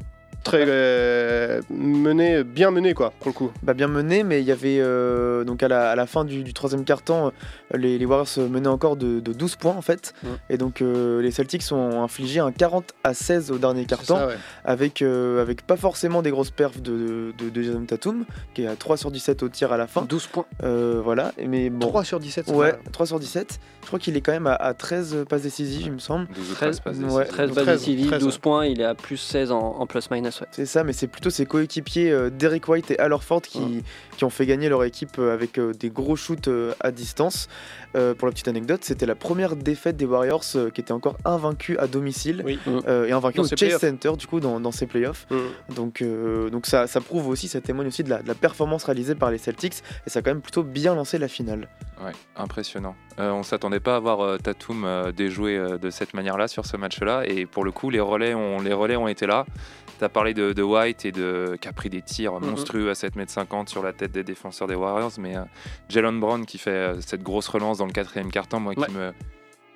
[0.43, 3.51] Très euh, mené, bien mené quoi, pour le coup.
[3.63, 6.43] Bah, bien mené, mais il y avait euh, donc à la, à la fin du,
[6.43, 10.15] du troisième quart-temps, euh, les, les Warriors menaient encore de, de 12 points en fait.
[10.25, 10.31] Ouais.
[10.49, 14.37] Et donc euh, les Celtics ont infligé un 40 à 16 au dernier ouais.
[14.65, 18.25] avec, euh, avec pas forcément des grosses perfs de, de, de Jason Tatum,
[18.55, 20.03] qui est à 3 sur 17 au tir à la fin.
[20.03, 20.47] 12 points.
[20.63, 21.89] Euh, voilà, mais bon.
[21.89, 22.93] 3 sur 17, c'est Ouais, pas mal.
[22.93, 23.61] 3 sur 17.
[23.83, 26.27] Je crois qu'il est quand même à, à 13 passes décisives, il me semble.
[26.35, 27.03] 12 ou 13, 13 passes ouais.
[27.03, 27.27] décisives.
[27.29, 28.41] 13 balles 13, décisives, 13, 12 ouais.
[28.41, 29.87] points, il est à plus 16 en, en
[30.41, 30.47] Ouais.
[30.51, 33.83] C'est ça, mais c'est plutôt ses coéquipiers euh, Derek White et Al Horford qui,
[34.17, 37.49] qui ont fait gagner leur équipe euh, avec euh, des gros shoots euh, à distance.
[37.97, 41.17] Euh, pour la petite anecdote, c'était la première défaite des Warriors euh, qui étaient encore
[41.25, 42.59] invaincus à domicile Oui.
[42.87, 43.81] euh, et invaincus Dans au ses Chase.
[43.81, 45.27] Center du coup dans, dans ces playoffs.
[45.31, 45.75] Mm.
[45.75, 48.85] Donc, euh, donc ça, ça prouve aussi, ça témoigne aussi de la, de la performance
[48.85, 51.69] réalisée par les Celtics et ça a quand même plutôt bien lancé la finale.
[52.05, 52.95] Ouais, impressionnant.
[53.19, 56.65] Euh, on s'attendait pas à voir euh, Tatum euh, déjouer euh, de cette manière-là sur
[56.65, 59.45] ce match-là, et pour le coup, les relais ont, les relais ont été là.
[60.21, 62.51] Parlé de, de White et de qui a pris des tirs Mhm.
[62.51, 65.43] monstrueux à 7m50 sur la tête des défenseurs des Warriors, mais euh,
[65.89, 68.87] Jalen Brown qui fait euh, cette grosse relance dans le quatrième quart-temps, moi Ouais.
[68.87, 69.13] qui me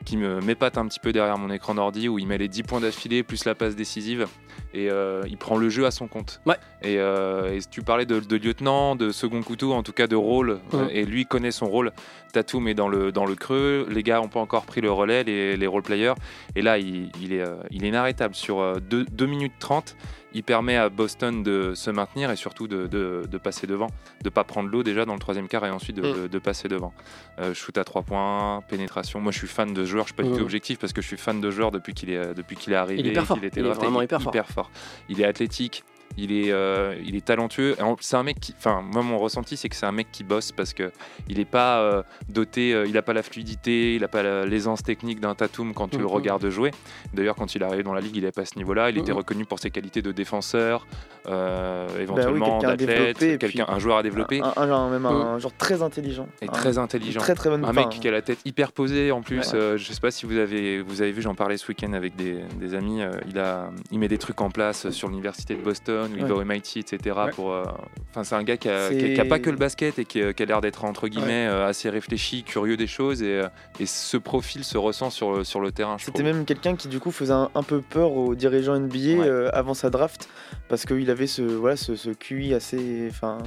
[0.05, 2.65] qui me m'épate un petit peu derrière mon écran d'ordi où il met les 10
[2.65, 4.27] points d'affilée plus la passe décisive
[4.75, 6.43] et euh, il prend le jeu à son compte.
[6.45, 6.57] Ouais.
[6.83, 10.15] Et, euh, et tu parlais de, de lieutenant, de second couteau, en tout cas de
[10.17, 11.91] rôle, euh, et lui connaît son rôle.
[12.35, 15.25] Tatum est dans le, dans le creux, les gars n'ont pas encore pris le relais,
[15.25, 16.15] les, les role-players,
[16.55, 18.35] et là il, il est, il est inarrêtable.
[18.35, 19.97] Sur 2 minutes 30,
[20.35, 23.87] il permet à Boston de se maintenir et surtout de, de- de passer devant,
[24.23, 26.29] de pas prendre l'eau déjà dans le troisième quart et ensuite de, Mm.
[26.29, 26.93] de- passer devant.
[27.39, 29.21] Euh, shoot à 3 points, pénétration.
[29.21, 30.37] Moi je suis fan de joueur, je suis pas du Mm.
[30.37, 32.77] tout objectif parce que je suis fan de joueur depuis qu'il est, depuis qu'il est
[32.77, 33.39] arrivé, Il est fort.
[33.39, 34.33] était Il est drafté, vraiment hyper fort.
[34.47, 34.71] fort.
[35.09, 35.85] Il est athlétique.
[36.17, 37.75] Il est, euh, il est talentueux.
[38.01, 40.53] C'est un mec qui, enfin, moi mon ressenti c'est que c'est un mec qui bosse
[40.53, 40.93] parce que
[41.29, 44.47] il est pas euh, doté, euh, il a pas la fluidité, il a pas la-
[44.47, 46.11] l'aisance technique d'un Tatum quand tu le Mhm.
[46.11, 46.71] regardes jouer.
[47.15, 48.91] D'ailleurs, quand il est arrivé dans la ligue, il n'est pas à ce niveau-là.
[48.91, 49.19] Il était Mhm.
[49.19, 50.87] reconnu pour ses qualités de défenseur,
[51.27, 55.53] euh, éventuellement à d'athlète, quelqu'un, un joueur à développer Un, un- un- même un, genre
[55.57, 56.29] très intelligent.
[56.43, 57.21] et très intelligent.
[57.21, 59.39] Très très bonne Un mec qui a la tête hyper posée en plus.
[59.53, 59.55] Ouais.
[59.55, 62.15] euh, je sais pas si vous avez, vous avez vu, j'en parlais ce week-end avec
[62.17, 63.01] des, des amis.
[63.29, 66.45] il, a, il met des trucs en place sur l'université de Boston, il va au
[66.45, 66.99] MIT, etc.
[67.27, 67.31] Ouais.
[67.33, 67.65] Pour, euh,
[68.11, 69.99] enfin, c'est un gars qui a, C'est- qui a- qui a pas que le basket
[69.99, 73.23] et qui, a- qui a l'air d'être entre guillemets euh, assez réfléchi, curieux des choses.
[73.23, 73.49] Et, euh,
[73.81, 75.97] et ce profil se ressent sur, le- sur le terrain.
[75.99, 79.27] C'était même quelqu'un qui du coup faisait un, un peu peur aux dirigeants NBA Ouais.
[79.29, 80.29] euh, avant sa draft
[80.69, 83.39] parce qu'il avait ce voilà ce, ce QI assez enfin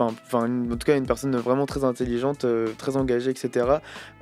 [0.00, 3.66] enfin en tout cas une personne vraiment très intelligente euh, très engagée etc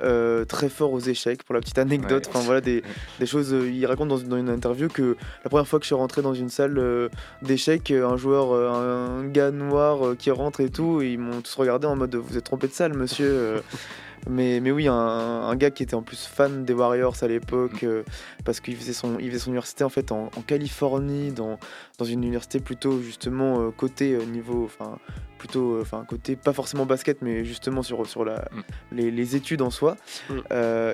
[0.03, 2.31] euh, très fort aux échecs pour la petite anecdote Ouais.
[2.35, 2.83] enfin voilà des,
[3.21, 5.85] des choses euh, il raconte dans, une- dans une interview que la première fois que
[5.85, 6.81] je suis rentré dans une salle
[7.43, 11.55] d'échecs un joueur un, un gars noir qui rentre et tout et ils m'ont tous
[11.57, 13.63] regardé en mode vous êtes trompé de salle monsieur
[14.29, 17.83] mais, mais oui, un, un gars qui était en plus fan des Warriors à l'époque,
[17.85, 18.03] euh,
[18.45, 21.59] parce qu'il faisait, son, il faisait son université en fait en, en Californie, dans,
[21.99, 24.99] dans une université plutôt justement euh, côté niveau, enfin
[25.39, 28.61] plutôt, euh, enfin côté pas forcément basket, mais justement sur, sur la, Mm.
[28.93, 29.97] les, les études en soi.
[30.31, 30.35] Mm.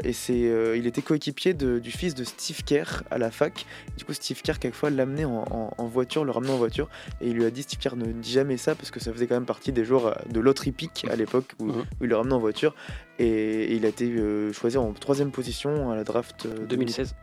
[0.05, 3.67] Et c'est, il était coéquipier du fils de Steve Kerr à la fac.
[3.97, 6.89] Du coup, Steve Kerr quelquefois l'amenait en, en- en voiture, le ramenait en voiture,
[7.21, 9.27] et il lui a dit Steve Kerr ne dis jamais ça parce que ça faisait
[9.27, 12.35] quand même partie des joueurs de l'autre hippique à l'époque où, où il le ramenait
[12.35, 12.75] en voiture.
[13.19, 17.15] Et, et il a été euh, choisi en troisième position à la draft euh, 2016.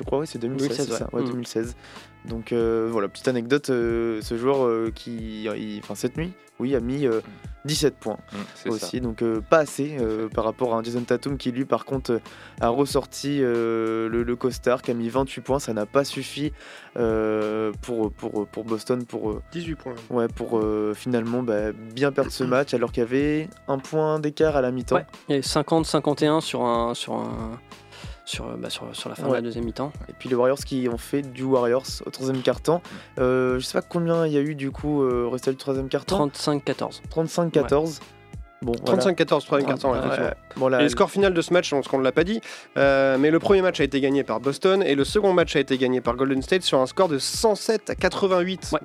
[0.00, 1.20] Je crois, oui, c'est 2016, 2016, c'est ça, ouais.
[1.20, 1.32] ouais, Mm.
[1.32, 1.76] 2016.
[2.26, 5.48] Donc euh, voilà, petite anecdote, euh, ce joueur euh, qui,
[5.82, 7.20] enfin cette nuit, oui, a mis euh,
[7.64, 8.68] 17 points Mm, ça.
[8.70, 11.86] aussi, donc euh, pas assez euh, par rapport à un Jason Tatum qui lui par
[11.86, 12.20] contre
[12.60, 16.52] a ressorti euh, le, le costard, qui a mis 28 points, ça n'a pas suffi
[16.98, 19.94] euh, pour, pour, pour Boston pour, euh, 18 points.
[20.10, 24.18] ouais, pour euh, finalement bah, bien perdre ce match alors qu'il y avait un point
[24.20, 24.96] d'écart à la mi-temps.
[24.96, 25.06] Ouais.
[25.30, 27.58] Il y a 50-51 sur un sur un
[28.30, 29.92] sur, euh, bah, sur, sur la fin de la deuxième mi-temps.
[30.08, 32.80] Et puis les Warriors qui ont fait du Warriors au troisième quart-temps.
[33.18, 35.56] Euh, je sais pas combien il y a eu du coup euh, au resté du
[35.56, 36.26] troisième quart-temps.
[36.28, 37.00] 35-14.
[37.14, 38.00] 35-14.
[38.62, 39.02] Bon, voilà.
[39.02, 40.30] 35-14, troisième quart-temps, ouais, Ouais, effectivement.
[40.56, 42.24] bon, là, Et le score final de ce match, on- ce qu'on ne l'a pas
[42.24, 42.42] dit,
[42.76, 45.60] euh, mais le premier match a été gagné par Boston et le second match a
[45.60, 48.70] été gagné par Golden State sur un score de 107 à 88.
[48.74, 48.80] Ouais.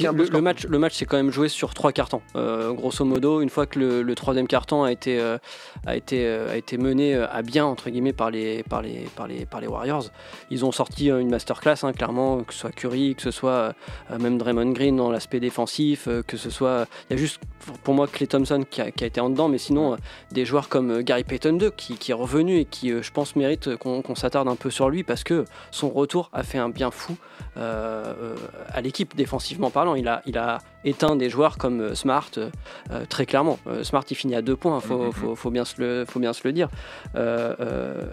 [0.00, 2.22] Le, match, le match s'est quand même joué sur trois cartons.
[2.34, 5.38] Euh, grosso modo, une fois que le, le troisième carton a été, euh,
[5.86, 9.06] a été, euh, a été mené euh, à bien entre guillemets par les, par les,
[9.16, 10.04] par les, par les Warriors,
[10.50, 13.74] ils ont sorti une masterclass hein, clairement, que ce soit Curry, que ce soit
[14.18, 17.40] même Draymond Green dans l'aspect défensif, que ce soit, il y a juste
[17.82, 19.96] pour moi Clay Thompson qui a, qui a été en dedans, mais sinon
[20.30, 23.76] des joueurs comme Gary Payton 2 qui, qui est revenu et qui, je pense, mérite
[23.76, 27.16] qu'on s'attarde un peu sur lui parce que son retour a fait un bien fou
[27.56, 29.94] à l'équipe défensivement parlant.
[29.94, 32.50] Il a, il a éteint des joueurs comme euh, Smart, euh,
[32.90, 33.58] euh, très clairement.
[33.66, 36.20] Euh, Smart, il finit à deux points, il faut, faut, faut bien se le, faut
[36.20, 36.68] bien se le dire.
[37.14, 37.54] Euh,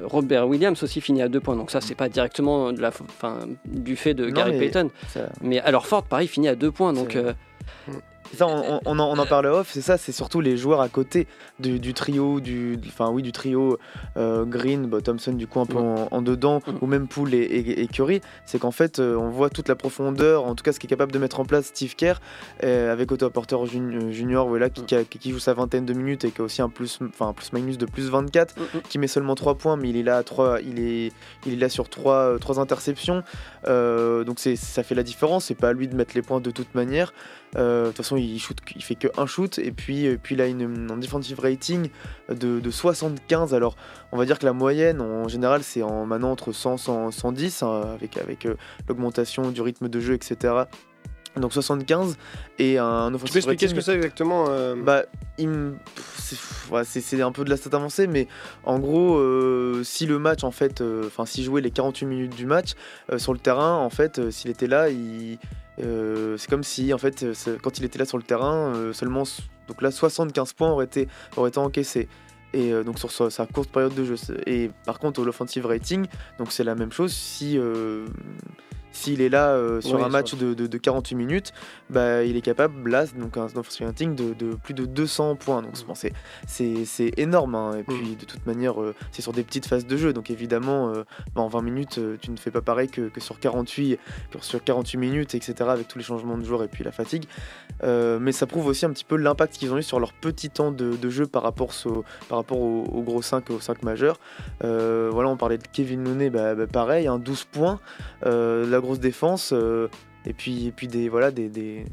[0.04, 2.92] Robert Williams aussi finit à deux points, donc ça, c'est pas directement de la,
[3.66, 4.90] du fait de Non, Gary mais Payton.
[5.08, 7.18] Ça- Mais alors Ford, pareil, finit à deux points, donc
[8.38, 11.28] ça, on, en, on en parlait off, c'est ça, c'est surtout les joueurs à côté
[11.60, 13.78] du, du trio, du, enfin oui, du trio
[14.18, 16.72] euh, Green, bah, Thompson du coup un peu en, en dedans, Mm.
[16.82, 19.76] ou même Poole et, et- et Curry, c'est qu'en fait euh, on voit toute la
[19.76, 22.16] profondeur, en tout cas ce qui est capable de mettre en place Steve Kerr
[22.64, 25.94] euh, avec Otto Porter Jun- Junior, voilà, qui, qui a- qui joue sa vingtaine de
[25.94, 28.62] minutes et qui a aussi un plus, enfin un plus minus de plus 24, Mm,
[28.78, 28.82] mm.
[28.90, 31.12] qui met seulement 3 points, mais il est là, à trois, il est,
[31.46, 33.24] il est là sur 3, trois interceptions,
[33.68, 36.52] donc c'est, ça fait la différence, c'est pas à lui de mettre les points de
[36.52, 37.14] toute manière.
[37.56, 40.36] Euh, De toute façon, il, shoot, il fait que un shoot et puis, euh, puis
[40.36, 41.90] il a une, un defensive rating
[42.30, 43.54] de, de 75.
[43.54, 43.76] Alors,
[44.12, 47.64] on va dire que la moyenne en général, c'est en, maintenant entre 100 100, 110
[47.64, 48.56] hein, avec, avec euh,
[48.88, 50.64] l'augmentation du rythme de jeu, etc.
[51.36, 52.18] Donc 75
[52.60, 53.76] et un Tu peux offensive expliquer ce rating.
[53.76, 55.04] que c'est exactement euh, Bah,
[56.84, 58.28] c'est un peu de la stat avancée, mais
[58.64, 62.36] en gros, euh, si le match, en fait, euh, enfin, s'il jouait les 48 minutes
[62.36, 62.74] du match
[63.18, 65.40] sur le terrain, en fait, s'il était là, il,
[65.80, 68.94] euh, c'est comme si, en fait, euh, quand il était là sur le terrain, euh,
[68.94, 69.24] seulement,
[69.68, 71.08] donc là, 75 points auraient été,
[71.38, 72.08] auraient été encaissés.
[72.56, 74.16] Et donc sur sa, courte période de jeu.
[74.46, 76.06] Et par contre, l'offensive rating,
[76.38, 77.12] donc c'est la même chose.
[77.12, 77.58] Si
[78.94, 81.52] s'il est là euh, sur Oui, un match de, de- de 48 minutes,
[81.90, 85.62] bah, il est capable, là, donc un offensive rating de, de plus de 200 points.
[85.62, 86.14] Donc c'est-
[86.48, 87.56] c'est c'est énorme.
[87.56, 87.72] hein.
[87.80, 90.14] Et puis de toute manière, euh, c'est sur des petites phases de jeu.
[90.14, 91.04] Donc évidemment, euh,
[91.36, 94.00] bah, en 20 minutes, tu ne fais pas pareil que, que sur 48,
[94.32, 95.56] que sur 48 minutes, etc.
[95.70, 97.26] Avec tous les changements de joueurs et puis la fatigue.
[97.84, 100.72] Mais ça prouve aussi un petit peu l'impact qu'ils ont eu sur leur petit temps
[100.72, 103.84] de, de jeu par rapport, au, par rapport aux, aux gros 5 et aux 5
[103.84, 104.20] majeurs.
[104.62, 107.80] Voilà, on parlait de Kevin Looney, bah, bah, pareil, hein, 12 points,
[108.24, 109.88] la grosse défense, euh,
[110.26, 111.86] et puis, et puis des, voilà, des, des-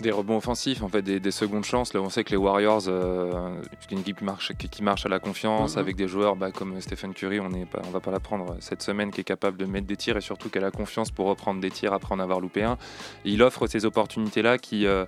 [0.00, 1.94] Des rebonds offensifs, en fait, des, des secondes chances.
[1.94, 5.06] Là, on sait que les Warriors, euh, c'est une équipe qui marche, qui, qui marche
[5.06, 5.80] à la confiance, Mhm.
[5.82, 9.10] avec des joueurs bah, comme Stephen Curry, on ne on va pas l'apprendre cette semaine,
[9.12, 11.60] qui est capable de mettre des tirs et surtout qui a la confiance pour reprendre
[11.60, 12.76] des tirs après en avoir loupé un.
[13.24, 15.06] Et il offre ces opportunités-là qui, euh,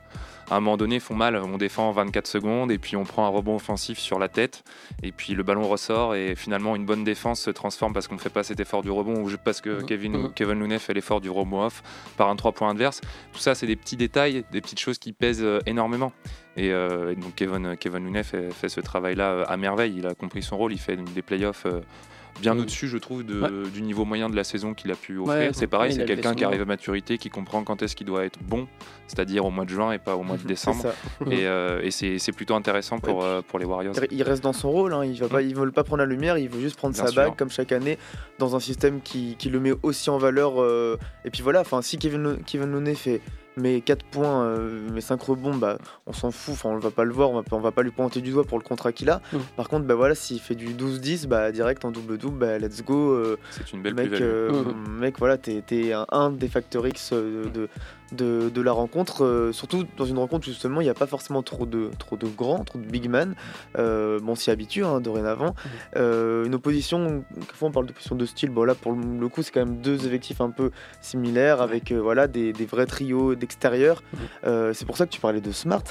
[0.50, 1.36] à un moment donné, font mal.
[1.36, 4.62] On défend 24 secondes et puis on prend un rebond offensif sur la tête
[5.02, 8.20] et puis le ballon ressort et finalement une bonne défense se transforme parce qu'on ne
[8.20, 9.86] fait pas cet effort du rebond ou parce que Mhm.
[9.86, 10.32] Kevin, Mhm.
[10.34, 11.82] Kevin Looney fait l'effort du rebond off
[12.16, 13.00] par un 3 points adverse.
[13.32, 16.12] Tout ça, c'est des petits détails, des petites choses qui pèsent euh, énormément.
[16.56, 19.94] Et, euh, et donc Kevin, Kevin Looney fait, fait ce travail-là euh, à merveille.
[19.98, 21.80] Il a compris son rôle, il fait des playoffs euh,
[22.40, 22.60] bien Mm.
[22.60, 23.70] au-dessus, je trouve, de- Ouais.
[23.72, 25.34] du niveau moyen de la saison qu'il a pu offrir.
[25.36, 28.24] Ouais, c'est pareil, c'est quelqu'un qui arrive à maturité, qui comprend quand est-ce qu'il doit
[28.24, 28.66] être bon,
[29.06, 30.84] c'est-à-dire au mois de juin et pas au mois de décembre.
[31.30, 33.94] Et, euh, et c'est plutôt intéressant pour, euh, pour les Warriors.
[34.10, 36.48] Il reste dans son rôle, hein, il ne il veut pas prendre la lumière, il
[36.48, 37.98] veut juste prendre Bien sa bague comme chaque année
[38.38, 40.60] dans un système qui, qui le met aussi en valeur.
[40.60, 43.20] euh, et puis voilà, enfin si Kevin, Kevin Looney fait
[43.56, 47.04] mais 4 points, euh, mais 5 rebonds, bah, on s'en fout, enfin, on va pas
[47.04, 48.92] le voir, on va, pas- on va pas lui pointer du doigt pour le contrat
[48.92, 49.20] qu'il a.
[49.32, 49.38] Mm.
[49.56, 53.12] Par contre, bah, voilà, s'il fait du 12-10, bah, direct en double-double, bah, let's go.
[53.12, 54.98] euh, C'est une belle mec, euh, Mhm.
[54.98, 57.68] mec, voilà, t'es t'es un, un des facteurs X euh, de,
[58.12, 59.24] de, de la rencontre.
[59.24, 62.16] euh, surtout dans une rencontre où justement il n'y a pas forcément trop de, trop
[62.16, 63.34] de grands, trop de big man.
[63.78, 65.54] Euh, bon, on s'y habitue hein, dorénavant.
[65.96, 68.50] Euh, une opposition, quelquefois on parle d'opposition de style.
[68.50, 72.26] Bon, là pour le coup, c'est quand même deux effectifs un peu similaires avec voilà,
[72.26, 74.02] des, des vrais trios d'extérieur.
[74.46, 75.82] Euh, c'est pour ça que tu parlais de Smart.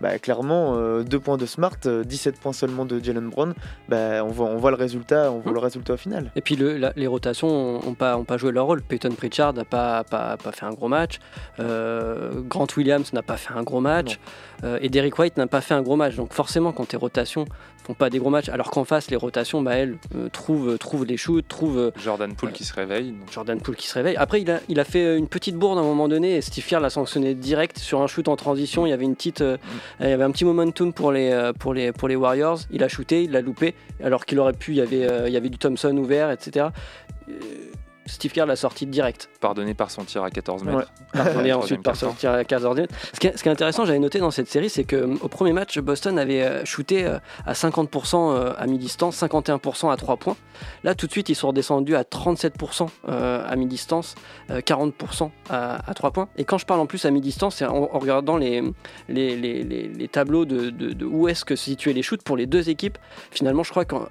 [0.00, 3.54] Bah, clairement, deux points de Smart, euh, 17 points seulement de Jalen Brown.
[3.88, 5.54] Bah, on, voit, on voit le résultat, on voit Mhm.
[5.54, 6.30] le résultat au final.
[6.36, 8.82] Et puis le- la- les rotations n'ont pas, ont pas joué leur rôle.
[8.82, 11.18] Peyton Pritchard n'a pas, pas, pas fait un gros match.
[11.64, 14.18] Euh, Grant Williams n'a pas fait un gros match.
[14.62, 16.14] Euh, et Derrick White n'a pas fait un gros match.
[16.16, 17.44] Donc forcément, quand tes rotations
[17.84, 21.04] font pas des gros matchs, alors qu'en face, les rotations, bah, elles euh, trouvent, trouvent
[21.04, 23.12] les shoots, trouvent Jordan Poole qui se réveille.
[23.12, 24.16] donc Jordan Poole qui se réveille.
[24.16, 26.64] Après, il a, il a fait une petite bourde à un moment donné et Steve
[26.64, 28.86] Kerr l'a sanctionné direct sur un shoot en transition.
[28.86, 29.44] Il y avait une petite,
[30.00, 32.60] il y avait un petit momentum pour les, pour les, pour les Warriors.
[32.70, 34.72] Il a shooté, il l'a loupé, alors qu'il aurait pu.
[34.72, 36.68] Il y avait, il y avait du Thompson ouvert, etc.
[38.06, 39.28] Euh, Steve Kerr l'a sorti direct.
[39.40, 40.78] pardonné par son tir à 14 mètres.
[41.14, 41.30] Ouais.
[41.30, 42.06] Troisième ensuite par quart-temps.
[42.08, 44.48] sortir à 15 h Ce qui est, ce qui est intéressant, j'avais noté dans cette
[44.48, 49.20] série, c'est qu'au premier match, Boston avait euh, shooté euh, à 50% euh, à mi-distance,
[49.22, 50.36] 51% à 3 points.
[50.82, 54.14] Là, tout de suite, ils sont redescendus à 37% euh, à mi-distance,
[54.50, 56.28] euh, 40% à, à 3 points.
[56.36, 58.62] Et quand je parle en plus à mi-distance, c'est en, en regardant les,
[59.08, 62.22] les, les- les- les tableaux de, de- de où est-ce que se situaient les shoots
[62.22, 62.98] pour les deux équipes.
[63.30, 64.06] Finalement, je crois qu'en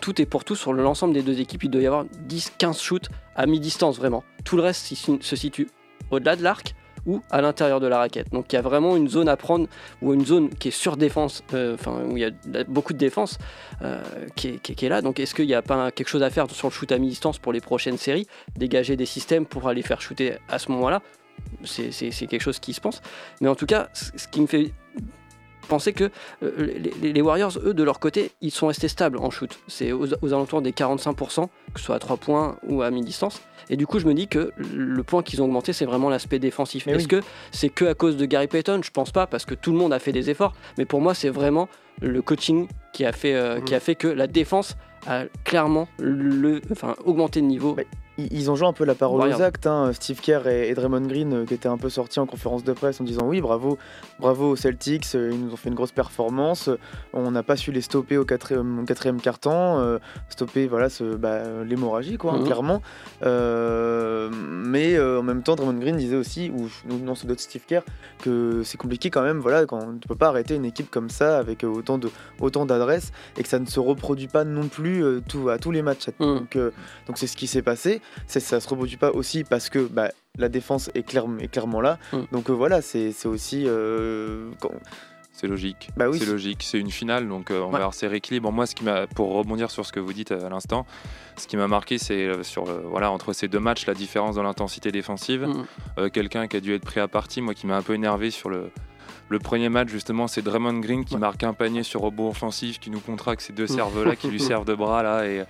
[0.00, 3.08] tout et pour tout, sur l'ensemble des deux équipes, il doit y avoir 10-15 shoots
[3.38, 4.24] à mi-distance, vraiment.
[4.44, 5.68] Tout le reste se situe
[6.10, 6.74] au-delà de l'arc
[7.06, 8.30] ou à l'intérieur de la raquette.
[8.32, 9.68] Donc il y a vraiment une zone à prendre
[10.02, 12.98] ou une zone qui est sur défense, euh, enfin où il y a beaucoup de
[12.98, 13.38] défense
[13.82, 14.02] euh,
[14.34, 15.00] qui, est, qui est- là.
[15.00, 17.38] Donc est-ce qu'il n'y a pas quelque chose à faire sur le shoot à mi-distance
[17.38, 18.26] pour les prochaines séries?
[18.56, 21.00] Dégager des systèmes pour aller faire shooter à ce moment-là?
[21.64, 23.00] C'est quelque chose qui se pense.
[23.40, 24.72] Mais en tout cas, ce qui me fait
[25.68, 26.10] penser que
[26.42, 29.58] euh, les, Warriors, eux, de leur côté, ils sont restés stables en shoot.
[29.68, 33.40] C'est aux, aux alentours des 45%, que ce soit à 3 points ou à mi-distance.
[33.70, 36.38] Et du coup, je me dis que le point qu'ils ont augmenté, c'est vraiment l'aspect
[36.38, 36.88] défensif.
[36.88, 37.06] Est-ce oui.
[37.06, 37.20] que
[37.52, 38.80] c'est que à cause de Gary Payton?
[38.82, 40.54] Je pense pas, parce que tout le monde a fait des efforts.
[40.78, 41.68] Mais pour moi, c'est vraiment
[42.00, 44.76] le coaching qui a fait, euh, qui a fait que la défense
[45.06, 47.76] a clairement le, enfin, augmenté de niveau.
[48.18, 49.38] Ils ont joué un peu la parole Warriors.
[49.38, 49.66] aux actes.
[49.68, 49.92] hein.
[49.92, 53.00] Steve Kerr et, Draymond Green euh, qui étaient un peu sortis en conférence de presse
[53.00, 53.78] en disant oui bravo,
[54.18, 56.66] bravo aux Celtics, euh, ils nous ont fait une grosse performance.
[56.68, 56.76] euh,
[57.12, 59.98] On n'a pas su les stopper au quatrième, quatrième quart-temps, euh,
[60.30, 62.44] stopper voilà ce- bah, l'hémorragie quoi, hein, Mhm.
[62.46, 62.82] clairement.
[63.22, 67.62] Euh, mais euh, en même temps Draymond Green disait aussi, ou non, c'est d'autres Steve
[67.66, 67.82] Kerr,
[68.22, 71.38] que c'est compliqué quand même voilà quand tu peux pas arrêter une équipe comme ça
[71.38, 75.48] avec autant de autant d'adresses et que ça ne se reproduit pas non plus tout,
[75.50, 76.08] à tous les matchs.
[76.18, 76.34] Mhm.
[76.38, 76.56] Donc
[77.06, 78.00] donc c'est ce qui s'est passé.
[78.26, 81.80] C'est ça se reproduit pas aussi parce que bah, la défense est, clair- est clairement
[81.80, 81.98] là.
[82.12, 82.18] Mm.
[82.32, 84.72] Donc euh, voilà, c'est aussi euh, quand-
[85.32, 85.90] C'est logique.
[85.96, 86.62] Bah oui, c'est logique.
[86.64, 87.72] C'est une finale, donc euh, on Ouais.
[87.72, 88.50] va avoir ces rééquilibres.
[88.50, 90.84] Moi, ce qui m'a, pour rebondir sur ce que vous dites à l'instant,
[91.36, 94.34] ce qui m'a marqué, c'est euh, sur le- voilà entre ces deux matchs la différence
[94.34, 95.46] dans l'intensité défensive.
[95.98, 98.30] Euh, Quelqu'un qui a dû être pris à partie, moi, qui m'a un peu énervé
[98.30, 98.70] sur le.
[99.30, 101.20] Le premier match, justement, c'est Draymond Green qui Ouais.
[101.20, 104.64] marque un panier sur robot offensif, qui nous contracte ces deux serves-là, qui lui servent
[104.64, 105.44] de bras, là, et,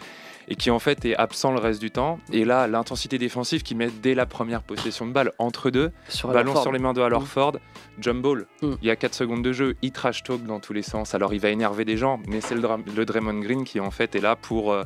[0.51, 2.19] et qui en fait est absent le reste du temps.
[2.33, 6.31] Et là, l'intensité défensive qui met dès la première possession de balle entre deux, Sur
[6.31, 7.59] Ballon Al sur les mains de Al Horford,
[8.01, 8.47] jump ball.
[8.63, 8.73] Mm.
[8.81, 11.15] Il y a 4 secondes de jeu, il trash talk dans tous les sens.
[11.15, 13.91] Alors il va énerver des gens, mais c'est le, Dra- le Draymond Green qui en
[13.91, 14.85] fait est là pour, euh,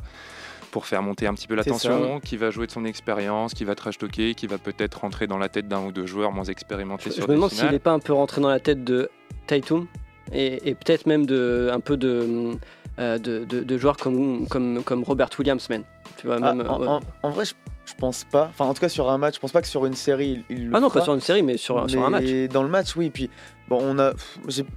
[0.71, 3.63] pour faire monter un petit peu la tension, qui va jouer de son expérience, qui
[3.63, 6.43] va trash talker, qui va peut-être rentrer dans la tête d'un ou deux joueurs moins
[6.43, 8.83] expérimentés Je sur me des demande s'il n'est pas un peu rentré dans la tête
[8.83, 9.09] de
[9.47, 9.87] Tatum
[10.33, 12.57] et, et peut-être même de, un peu de,
[12.97, 15.83] de, de- de joueurs comme, comme, comme Robert Williams, man.
[16.17, 17.53] Tu vois, Ah, même, en, euh, en- en vrai, je,
[17.85, 18.47] je pense pas.
[18.49, 20.57] Enfin, en tout cas, sur un match, je pense pas que sur une série, il,
[20.57, 20.99] il le Ah non, fera.
[20.99, 22.25] pas sur une série, mais sur, sur un match.
[22.51, 23.09] Dans le match, oui.
[23.09, 23.29] Puis
[23.73, 24.13] bon, on a.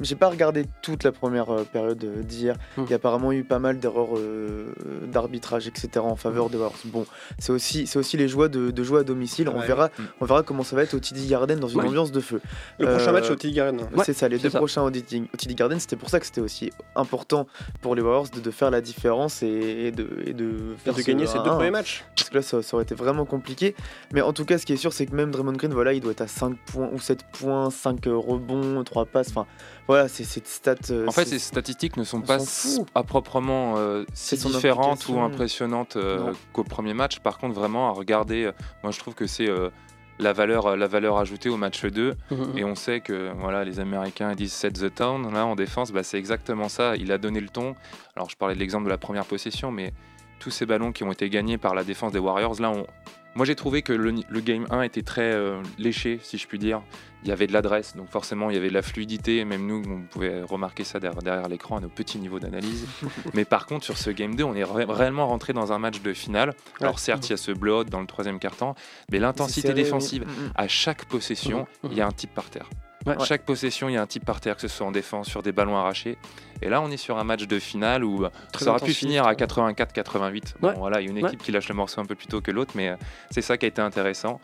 [0.01, 2.57] J'ai pas regardé toute la première euh, période euh, d'hier.
[2.77, 2.83] Hmm.
[2.87, 4.67] Il y a apparemment eu pas mal d'erreurs euh,
[5.07, 5.89] d'arbitrage, etc.
[5.99, 6.79] en faveur des Warriors.
[6.87, 7.07] Bon,
[7.39, 9.49] c'est aussi, c'est aussi les joies de, de jouer à domicile.
[9.49, 9.67] On Ouais.
[9.67, 10.03] verra, Hmm.
[10.21, 11.87] on verra comment ça va être au TD Garden dans une Ouais.
[11.89, 12.41] ambiance de feu.
[12.79, 13.81] Le prochain match au TD Garden.
[13.97, 14.59] Ouais, c'est ça, les deux ça.
[14.59, 17.47] prochains au TD, Garden, c'était pour ça que c'était aussi important
[17.81, 19.47] pour les Warriors de, de faire la différence et,
[19.87, 21.55] et de, et de faire de ce gagner ces deux 1-1.
[21.57, 22.05] premiers matchs.
[22.17, 23.75] Parce que là, ça, ça aurait été vraiment compliqué.
[24.13, 26.01] Mais en tout cas, ce qui est sûr, c'est que même Draymond Green, voilà, il
[26.01, 29.29] doit être à 5 points ou 7 points, 5 rebonds, 3 passes.
[29.29, 29.47] Enfin,
[29.87, 30.77] voilà, c'est cette stat.
[30.91, 32.39] euh, En fait, ces statistiques ne sont on pas
[32.95, 37.19] à proprement euh, si différentes ou impressionnantes euh, qu'au premier match.
[37.21, 38.51] Par contre, vraiment à regarder,
[38.83, 39.49] moi je trouve que c'est
[40.19, 42.15] la, valeur, la valeur ajoutée au match 2.
[42.31, 42.59] Mhm.
[42.59, 45.31] Et on sait que voilà, les Américains disent set the town.
[45.33, 46.97] Là, en défense, bah, c'est exactement ça.
[46.97, 47.75] Il a donné le ton.
[48.17, 49.93] Alors, je parlais de l'exemple de la première possession, mais
[50.39, 52.87] tous ces ballons qui ont été gagnés par la défense des Warriors, là, on...
[53.37, 56.59] moi j'ai trouvé que le, le game 1 était très euh, léché, si je puis
[56.59, 56.83] dire.
[57.23, 59.45] Il y avait de l'adresse, donc forcément, il y avait de la fluidité.
[59.45, 62.87] Même nous, on pouvait remarquer ça derrière, derrière l'écran à nos petits niveaux d'analyse.
[63.35, 66.01] mais par contre, sur ce game 2, on est ré- réellement rentré dans un match
[66.03, 66.55] de finale.
[66.81, 68.75] Alors, certes, il y a ce blowout dans le troisième quart-temps,
[69.11, 70.53] mais l'intensité défensive, Mm, mm.
[70.55, 71.91] à chaque possession, Mhm.
[71.93, 72.69] il y a un type par terre.
[73.07, 73.15] Ouais.
[73.25, 75.43] Chaque possession, il y a un type par terre, que ce soit en défense, sur
[75.43, 76.19] des ballons arrachés.
[76.63, 78.95] Et là, on est sur un match de finale où euh, Très ça aurait pu
[78.95, 79.35] finir à ouais.
[79.37, 80.55] 84-88.
[80.61, 81.29] Bon, voilà, il y a une Ouais.
[81.29, 82.97] équipe qui lâche le morceau un peu plus tôt que l'autre, mais euh,
[83.31, 84.41] c'est ça qui a été intéressant.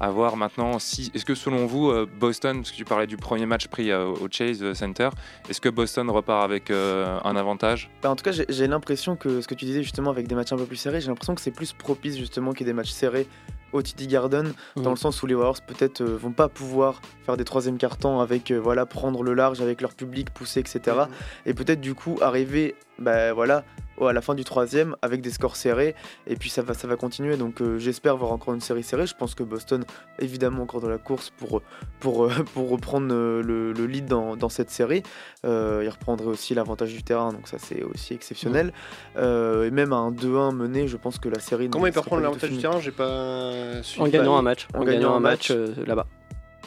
[0.00, 1.10] À voir maintenant si.
[1.14, 4.28] Est-ce que selon vous, euh, Boston, parce que tu parlais du premier match pris au
[4.30, 5.10] Chase Center,
[5.48, 7.90] est-ce que Boston repart avec euh, un avantage?
[8.02, 10.34] Bah, en tout cas, j'ai- j'ai l'impression que ce que tu disais justement avec des
[10.34, 12.72] matchs un peu plus serrés, j'ai l'impression que c'est plus propice justement qu'il y ait
[12.72, 13.26] des matchs serrés
[13.72, 17.36] au TD Garden, dans le sens où les Warriors peut-être euh, vont pas pouvoir faire
[17.36, 20.80] des troisième cartons avec euh, voilà prendre le large avec leur public, pousser, etc.
[20.86, 21.08] Mhm.
[21.46, 23.64] Et peut-être du coup arriver bah, voilà
[24.08, 25.94] à la fin du troisième avec des scores serrés
[26.26, 27.36] et puis ça va ça va continuer.
[27.36, 29.06] Donc euh, j'espère voir encore une série serrée.
[29.06, 29.84] Je pense que Boston
[30.18, 31.62] évidemment encore dans la course pour
[32.00, 35.02] pour euh, pour reprendre euh, le, le lead dans, dans cette série.
[35.44, 38.72] Euh, il reprendrait aussi l'avantage du terrain, donc ça c'est aussi exceptionnel.
[39.16, 41.68] Euh, et même à un 2-1 mené, je pense que la série.
[41.70, 42.80] Comment ne il peut reprendre pas l'avantage du terrain?
[42.80, 44.02] J'ai pas suivi.
[44.02, 44.66] En gagnant un match.
[44.74, 45.58] en En gagnant gagnant un un match match.
[45.58, 46.06] euh, là-bas.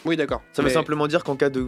[0.06, 0.42] Oui, d'accord.
[0.54, 1.66] Ça veut simplement dire qu'en cas de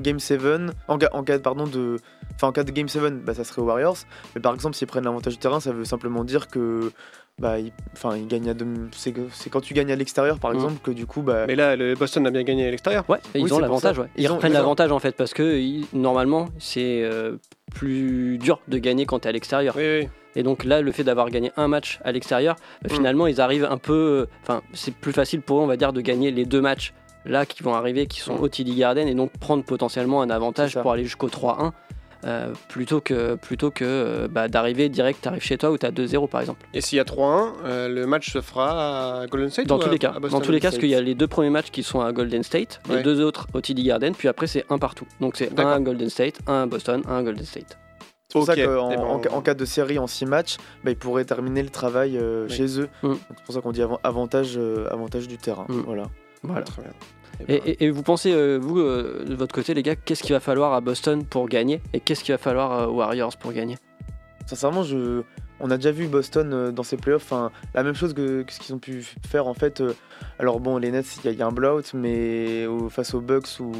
[0.00, 0.40] Game 7,
[0.88, 1.96] en, cas pardon de,
[2.34, 3.96] enfin en cas de Game 7, bah, ça serait aux Warriors.
[4.34, 6.92] Mais par exemple, s'ils prennent l'avantage du terrain, ça veut simplement dire que,
[7.38, 8.54] bah, ils, enfin, ils gagnent à
[8.92, 9.14] c'est
[9.50, 10.56] quand tu gagnes à l'extérieur, par Mhm.
[10.56, 13.04] exemple, que du coup, bah, Mais là, le Boston a bien gagné à l'extérieur.
[13.08, 13.98] Ouais, Oui, ils ont l'avantage.
[13.98, 14.06] ouais.
[14.16, 17.36] Ils, Ils ont- reprennent l'avantage en fait parce que ils- normalement c'est euh,
[17.74, 19.74] plus dur de gagner quand tu es à l'extérieur.
[19.76, 20.08] Oui, oui.
[20.36, 22.88] Et donc là, le fait d'avoir gagné un match à l'extérieur, Mm.
[22.90, 23.92] finalement, ils arrivent un peu.
[23.92, 26.92] euh, Enfin, c'est plus facile pour eux, on va dire, de gagner les deux matchs
[27.24, 28.42] là qui vont arriver, qui sont Mm.
[28.42, 31.72] au TD Garden, et donc prendre potentiellement un avantage pour aller jusqu'au 3-1.
[32.24, 36.26] euh, plutôt que, plutôt que euh, bah, d'arriver direct, t'arrives chez toi où t'as 2-0
[36.26, 36.66] par exemple.
[36.74, 39.78] Et s'il y a 3-1, euh, le match se fera à Golden State Dans ou
[39.82, 41.50] tous à- les cas, dans tous les cas, parce qu'il y a les deux premiers
[41.50, 42.96] matchs qui sont à Golden State, Ouais.
[42.96, 45.06] les deux autres au TD Garden, puis après c'est un partout.
[45.20, 47.78] Donc c'est un à Golden State, un à Boston, un à Golden State.
[48.30, 50.90] C'est pour ça qu'en Eh ben, en, en cas de série en 6 matchs, bah,
[50.90, 52.56] ils pourraient terminer le travail euh, Oui.
[52.56, 52.88] chez eux.
[53.04, 53.12] Mm.
[53.28, 55.66] C'est pour ça qu'on dit avant- avantage, euh, avantage du terrain.
[55.68, 55.82] Mm.
[55.86, 56.02] Voilà.
[56.42, 56.62] Voilà.
[56.62, 56.92] Très bien.
[57.48, 60.32] Et, et- et vous pensez, euh, vous, euh, de votre côté, les gars, qu'est-ce qu'il
[60.34, 63.52] va falloir à Boston pour gagner et qu'est-ce qu'il va falloir euh, aux Warriors pour
[63.52, 63.76] gagner?
[64.46, 65.22] Sincèrement, je...
[65.60, 67.32] on a déjà vu Boston dans ses playoffs,
[67.74, 69.82] la même chose que, que ce qu'ils ont pu faire en fait.
[70.38, 73.60] alors bon, les Nets, il y, y a un blowout, mais au- face aux Bucks
[73.60, 73.72] ou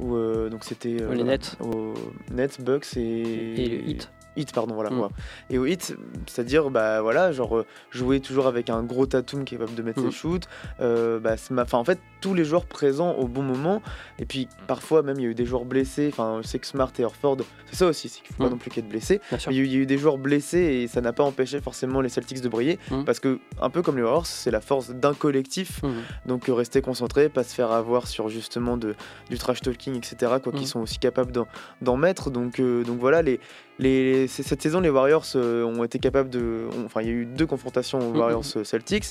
[0.00, 1.56] ou, euh, donc c'était euh, Les Nets.
[1.60, 1.92] aux
[2.32, 4.90] Nets, Bucks et Et le hit Hit, pardon, voilà.
[4.90, 5.08] Mm.
[5.50, 5.94] Et au hit,
[6.26, 10.10] c'est-à-dire, bah voilà, genre euh, jouer toujours avec un gros Tatum capable de mettre Mm.
[10.10, 10.48] ses shoots.
[10.80, 13.82] euh, bah, c'est ma- enfin, en fait, tous les joueurs présents au bon moment.
[14.18, 16.08] Et puis parfois, même, il y a eu des joueurs blessés.
[16.12, 18.46] Enfin, je sais que Smart et Orford, c'est ça aussi, c'est qu'il faut Mm.
[18.46, 19.20] pas non plus qu'il y ait de blessés.
[19.28, 19.52] Bien sûr.
[19.52, 21.24] Il y, a eu- il y a eu des joueurs blessés et ça n'a pas
[21.24, 22.78] empêché forcément les Celtics de briller.
[22.90, 23.04] Mm.
[23.04, 25.80] Parce que, un peu comme les Warriors, c'est la force d'un collectif.
[26.26, 28.94] Donc euh, rester concentré, pas se faire avoir sur justement de,
[29.30, 30.32] du trash talking, etc.
[30.42, 30.56] Quoi Mm.
[30.56, 31.46] qu'ils sont aussi capables d'en,
[31.82, 32.30] d'en mettre.
[32.30, 33.40] Donc, euh, donc voilà, les,
[33.78, 36.66] les, cette saison, les Warriors euh, ont été capables de.
[36.76, 38.18] ont- Enfin, il y a eu deux confrontations aux Mm.
[38.18, 39.06] Warriors euh, Celtics.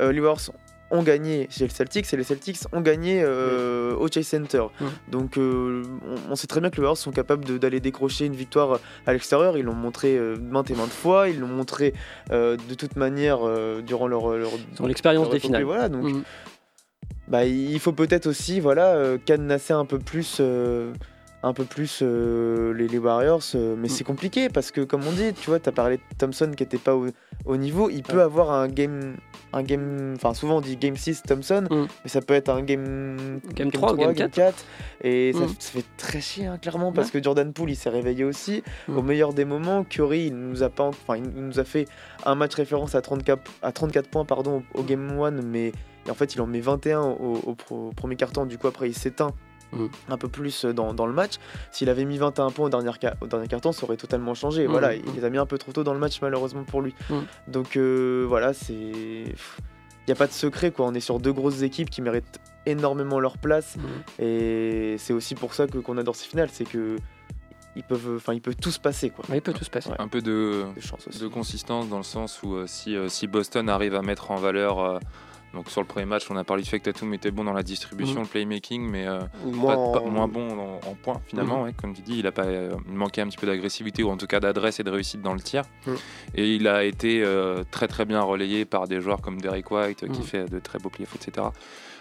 [0.00, 0.52] Euh, les Warriors
[0.92, 4.62] ont gagné chez les Celtics et les Celtics ont gagné euh, au Chase Center.
[4.80, 4.84] Mm.
[5.10, 5.82] Donc euh,
[6.28, 9.12] on, on sait très bien que les Warriors sont capables d'aller décrocher une victoire à
[9.12, 9.58] l'extérieur.
[9.58, 11.28] Ils l'ont montré euh, maintes et maintes fois.
[11.28, 11.92] Ils l'ont montré
[12.30, 13.40] de toute manière
[13.82, 14.50] durant leur, leur,
[14.86, 15.64] l'expérience des finales.
[15.64, 16.22] Voilà, donc Mhm.
[17.28, 20.40] bah, il faut peut-être aussi voilà, cadenasser un peu plus,
[21.46, 23.90] un peu plus euh, les, les Warriors, euh, mais Mm.
[23.90, 26.62] c'est compliqué parce que, comme on dit, tu vois, tu as parlé de Thompson qui
[26.62, 27.06] n'était pas au,
[27.44, 27.88] au niveau.
[27.90, 29.14] Il peut avoir un game.
[29.52, 31.86] Un game enfin, souvent on dit game 6 Thompson, Mm.
[32.04, 34.64] mais ça peut être un game, Game 3 ou game 4.
[35.02, 35.48] Et ça, Mm.
[35.58, 38.62] ça fait très chier, hein, clairement, parce que Jordan Poole il s'est réveillé aussi.
[38.88, 41.86] Au meilleur des moments, Curry il nous a, pas, enfin, il nous a fait
[42.26, 45.72] un match référence à 34, à 34 points pardon, au, au game 1, mais
[46.06, 48.94] et en fait il en met 21 au, au premier carton, du coup après il
[48.94, 49.32] s'éteint
[49.84, 49.90] Mm.
[50.10, 51.34] un peu plus dans, dans le match.
[51.70, 54.66] S'il avait mis 21 points au dernier, au dernier carton, ça aurait totalement changé.
[54.66, 55.00] Mm, Voilà, mm.
[55.06, 56.94] il les a mis un peu trop tôt dans le match malheureusement pour lui.
[57.48, 58.74] Donc euh, voilà, c'est...
[58.74, 60.86] Il n'y a pas de secret, quoi.
[60.86, 63.76] On est sur deux grosses équipes qui méritent énormément leur place.
[64.20, 66.96] Et c'est aussi pour ça que qu'on adore ces finales, c'est que
[67.74, 69.24] ils peuvent, enfin, ils peuvent tous passer, quoi.
[69.28, 69.90] Ouais, il peut tout se passer.
[69.90, 69.96] Ouais.
[69.98, 71.28] Un peu de, aussi.
[71.28, 75.00] consistance dans le sens où euh, si, euh, si Boston arrive à mettre en valeur.
[75.54, 77.52] Donc sur le premier match, on a parlé du fait que Tatum était bon dans
[77.54, 78.22] la distribution, Mhm.
[78.22, 81.62] le playmaking, mais euh, Moins pas- moins bon en, en points finalement.
[81.62, 84.10] Ouais, comme tu dis, il a pas euh, il manquait un petit peu d'agressivité ou
[84.10, 85.62] en tout cas d'adresse et de réussite dans le tir.
[85.86, 85.96] Mhm.
[86.34, 90.10] Et il a été euh, très très bien relayé par des joueurs comme Derek White
[90.12, 91.46] qui fait de très beaux pliés, etc.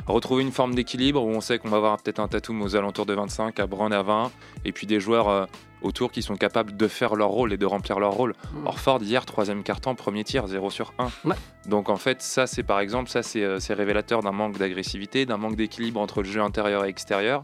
[0.08, 3.06] Retrouver une forme d'équilibre où on sait qu'on va avoir peut-être un Tatum aux alentours
[3.06, 4.32] de 25, à Brown à 20,
[4.66, 5.48] et puis des joueurs
[5.82, 8.34] autour qui sont capables de faire leur rôle et de remplir leur rôle.
[8.54, 8.68] Mhm.
[8.68, 11.10] Orford hier, troisième carton, premier tir, 0 sur 1.
[11.30, 11.36] Ouais.
[11.68, 15.26] Donc en fait, ça c'est par exemple, ça c'est euh, c'est révélateur d'un manque d'agressivité,
[15.26, 17.44] d'un manque d'équilibre entre le jeu intérieur et extérieur.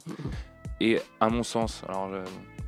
[0.79, 2.17] Et à mon sens, alors je-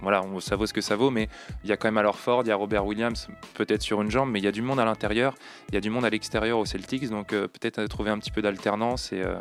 [0.02, 1.30] voilà, on, ça vaut ce que ça vaut, mais
[1.64, 4.12] il y a quand même alors Ford, il y a Robert Williams, peut-être sur une
[4.12, 5.34] jambe, mais il y a du monde à l'intérieur,
[5.70, 8.20] il y a du monde à l'extérieur aux Celtics, donc euh, peut-être euh, trouver un
[8.20, 9.36] petit peu d'alternance et, euh,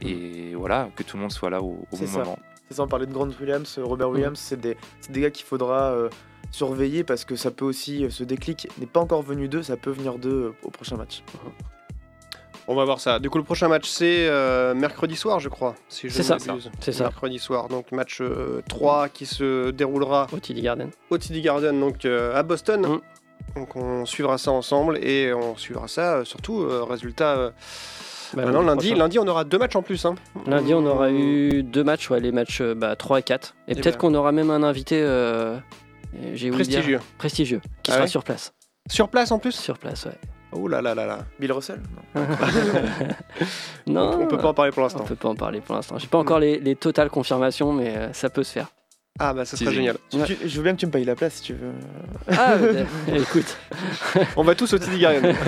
[0.00, 2.18] et voilà, que tout le monde soit là au, bon ça.
[2.18, 2.38] moment.
[2.74, 4.12] C'est ça, on parlait de Grant Williams, euh, Robert Mm.
[4.14, 6.08] Williams, c'est des, c'est des gars qu'il faudra euh,
[6.50, 9.76] surveiller parce que ça peut aussi, euh, ce déclic n'est pas encore venu d'eux, ça
[9.76, 11.22] peut venir d'eux euh, au prochain match.
[12.66, 13.18] On va voir ça.
[13.18, 15.74] Du coup, le prochain match, c'est euh, mercredi soir, je crois.
[15.90, 16.38] Si C'est ça.
[16.80, 17.04] C'est ça.
[17.04, 17.68] Mercredi soir.
[17.68, 20.90] Donc, match euh, 3 qui se déroulera Au TD Garden.
[21.10, 22.80] au TD Garden, donc euh, à Boston.
[22.86, 23.00] Mm.
[23.56, 26.62] Donc, on suivra ça ensemble et on suivra ça euh, surtout.
[26.62, 27.52] euh, résultat.
[28.36, 28.98] Bah, non, lundi, prochain.
[29.02, 30.04] lundi, on aura deux matchs en plus.
[30.04, 30.14] hein.
[30.46, 31.16] Lundi, on aura Mm.
[31.16, 33.54] eu deux matchs, ouais, les matchs euh, bah, 3 et 4.
[33.68, 33.98] Et, Et peut-être ben.
[33.98, 35.56] qu'on aura même un invité euh,
[36.34, 37.00] dire, prestigieux.
[37.18, 38.52] prestigieux qui Ah sera ouais sur place.
[38.90, 40.18] Sur place en plus Sur place, ouais.
[40.52, 41.18] Oh là là là là.
[41.40, 41.80] Bill Russell?
[42.14, 42.22] Non.
[44.10, 45.04] non, on, on peut pas en parler pour on l'instant.
[45.04, 45.98] peut pas en parler pour l'instant.
[45.98, 48.68] J'ai pas encore les, les totales confirmations, mais euh, ça peut se faire.
[49.20, 49.96] Ah bah ça serait génial.
[50.10, 51.70] Tu- tu- je veux bien que tu me payes la place si tu veux.
[52.28, 52.84] Ah, euh,
[53.14, 53.56] écoute,
[54.36, 55.34] On va tous au TD Garden.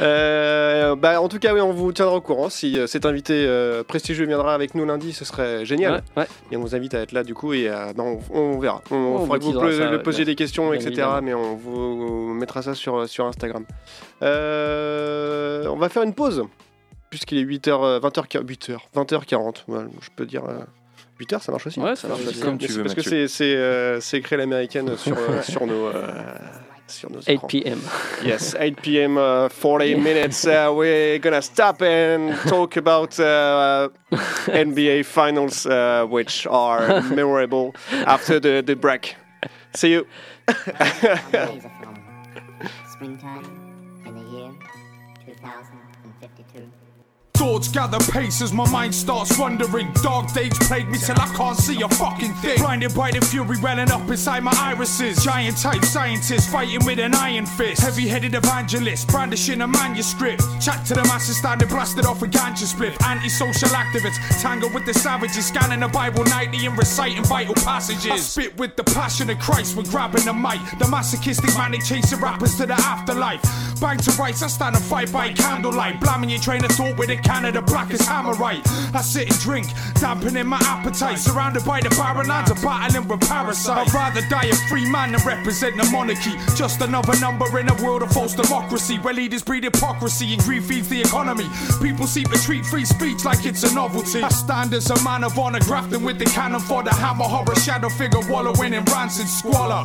[0.00, 2.48] Euh, bah, en tout cas, oui, on vous tiendra au courant.
[2.50, 5.94] Si euh, cet invité euh, prestigieux viendra avec nous lundi, ce serait génial.
[5.94, 6.28] ouais, ouais.
[6.52, 8.80] Et on vous invite à être là du coup et euh, bah, on, on verra.
[8.92, 10.90] On, On fera vous que vous ça, le posiez bien- des questions, bien etc.
[10.90, 11.22] évidemment.
[11.22, 13.64] Mais on vous mettra ça sur, sur Instagram.
[14.22, 16.44] Euh, on va faire une pause
[17.10, 19.54] puisqu'il est 8h, 20h, 8h, 20h40.
[19.66, 20.44] Ouais, je peux dire.
[20.48, 20.60] euh,
[21.20, 21.80] 8h, ça marche aussi.
[21.80, 22.40] Ouais, ça marche aussi.
[22.40, 23.26] Comme tu veux, Parce que Mathieu.
[23.26, 25.86] c'est c'est, euh, c'est écrit à l'américaine sur, euh, sur nos.
[25.88, 26.12] euh,
[26.86, 27.46] sur nos 8 écrans.
[27.48, 27.78] p.m.
[28.24, 29.18] Yes, 8 p.m.
[29.18, 30.46] Uh, 40 minutes.
[30.46, 33.88] Uh, we're gonna stop and talk about uh,
[34.46, 37.74] NBA finals, uh, which are memorable
[38.06, 39.16] after the, the break.
[39.74, 40.06] See you.
[42.92, 43.44] Springtime
[44.06, 44.50] in the year
[45.26, 45.77] 2052.
[47.48, 49.90] Thoughts gather pace as my mind starts wandering.
[50.02, 52.58] Dark days plague me till I can't see a fucking thing.
[52.58, 55.24] Blinded by the fury welling up inside my irises.
[55.24, 57.80] Giant type scientist fighting with an iron fist.
[57.80, 60.42] Heavy headed evangelist brandishing a manuscript.
[60.60, 63.02] Chat to the masses standing blasted off a ganja split.
[63.02, 65.46] Antisocial activists tangle with the savages.
[65.46, 68.10] Scanning the Bible nightly and reciting vital passages.
[68.12, 70.60] I spit with the passion of Christ when grabbing the mic.
[70.78, 73.40] The masochistic manic chasing rappers to the afterlife.
[73.80, 75.98] Bang to rights, I stand and fight by candlelight.
[76.00, 78.66] Blaming your train of thought with a Canada black as hammerite.
[78.92, 79.68] I sit and drink,
[80.00, 81.20] dampening my appetite.
[81.20, 81.88] Surrounded by the
[82.26, 83.68] lands of battling with parasites.
[83.68, 86.32] I'd rather die a free man than represent the monarchy.
[86.56, 90.64] Just another number in a world of false democracy where leaders breed hypocrisy and greed
[90.64, 91.46] feeds the economy.
[91.80, 94.20] People seem to treat free speech like it's a novelty.
[94.20, 97.54] I stand as a man of honor, grafting with the cannon for the hammer, horror,
[97.54, 99.84] shadow figure, wallowing in rancid squalor.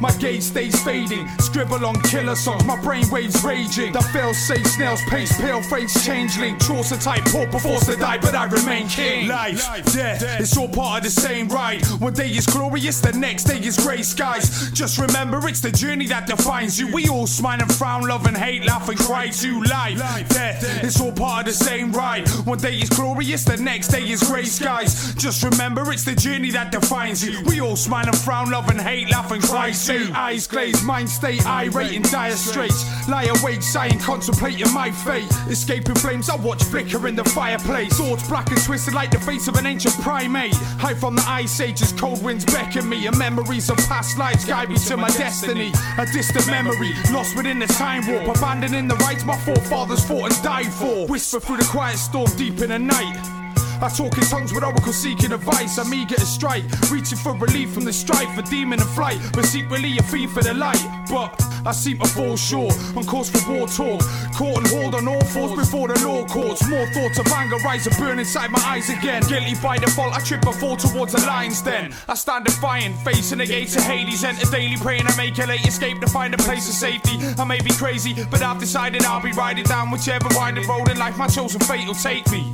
[0.00, 3.92] My gaze stays fading, scribble on killer songs, my brain waves raging.
[3.92, 6.58] The fail safe snails pace, pale face changeling.
[6.58, 9.28] Chaucer type pauper forced to die, but I remain king.
[9.28, 11.84] Life, Life death, it's all part of the same ride.
[12.00, 14.70] One day is glorious, the next day is grey skies.
[14.72, 16.92] Just remember, it's the journey that defines you.
[16.92, 19.62] We all smile and frown, love and hate, laugh and cry too.
[19.62, 22.28] Life, death, it's all part of the same ride.
[22.44, 25.14] One day is glorious, the next day is grey skies.
[25.14, 27.42] Just remember, it's the journey that defines you.
[27.44, 31.38] We all smile and frown, love and hate, laugh and cry Eyes glazed, mind stay
[31.44, 32.84] irate in dire straits.
[33.06, 35.30] Lie awake, sighing, contemplating my fate.
[35.50, 37.94] Escaping flames, I watch flicker in the fireplace.
[37.96, 40.54] Swords black and twisted like the face of an ancient primate.
[40.80, 43.06] High from the ice ages, cold winds beckon me.
[43.06, 45.70] And memories of past lives guide me to my destiny.
[45.98, 48.36] A distant memory, lost within the time warp.
[48.38, 51.06] Abandoning the rights my forefathers fought and died for.
[51.06, 53.43] Whisper through the quiet storm deep in the night.
[53.82, 55.78] I talk in tongues with oracle seeking advice.
[55.78, 59.44] I'm eager to strike, reaching for relief from the strife for demon and flight, but
[59.44, 60.82] secretly a fiend for the light.
[61.10, 61.34] But
[61.66, 64.00] I seem to fall short on course for war talk.
[64.34, 66.66] Caught and hauled on all fours before the law courts.
[66.68, 69.22] More thoughts of anger rise and burn inside my eyes again.
[69.28, 71.94] Guilty by default, I trip and fall towards the lion's then.
[72.08, 74.24] I stand defiant, facing the gates of Hades.
[74.24, 77.18] Enter daily praying I make a late escape to find a place of safety.
[77.38, 80.98] I may be crazy, but I've decided I'll be riding down whichever winding road in
[80.98, 82.52] life my chosen fate will take me.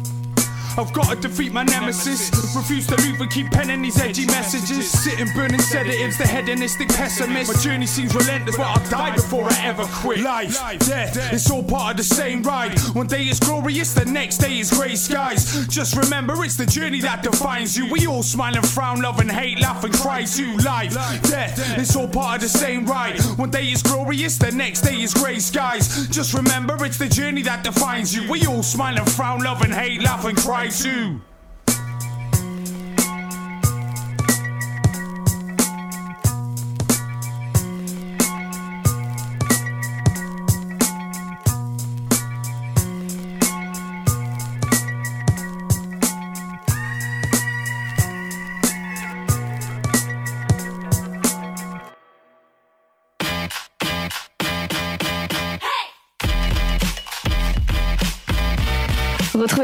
[0.79, 2.31] I've got to defeat my nemesis.
[2.57, 4.91] Refuse to move and keep penning these edgy messages.
[4.91, 7.55] Sitting burning sedatives, the hedonistic pessimist.
[7.55, 10.21] My journey seems relentless, but I'll die before I ever quit.
[10.21, 12.79] Life, death, it's all part of the same ride.
[12.95, 15.67] One day is glorious, the next day is grey skies.
[15.67, 17.91] Just remember, it's the journey that defines you.
[17.91, 20.57] We all smile and frown, love and hate, laugh and cry too.
[20.59, 20.95] Life,
[21.29, 23.21] death, it's all part of the same ride.
[23.37, 26.07] One day is glorious, the next day is grey skies.
[26.09, 28.31] Just remember, it's the journey that defines you.
[28.31, 31.30] We all smile and frown, love and hate, laugh and cry I to.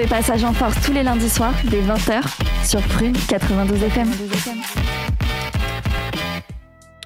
[0.07, 2.23] Retrouvez Passage en Force tous les lundis soirs dès 20h
[2.65, 4.09] sur Prune 92 FM.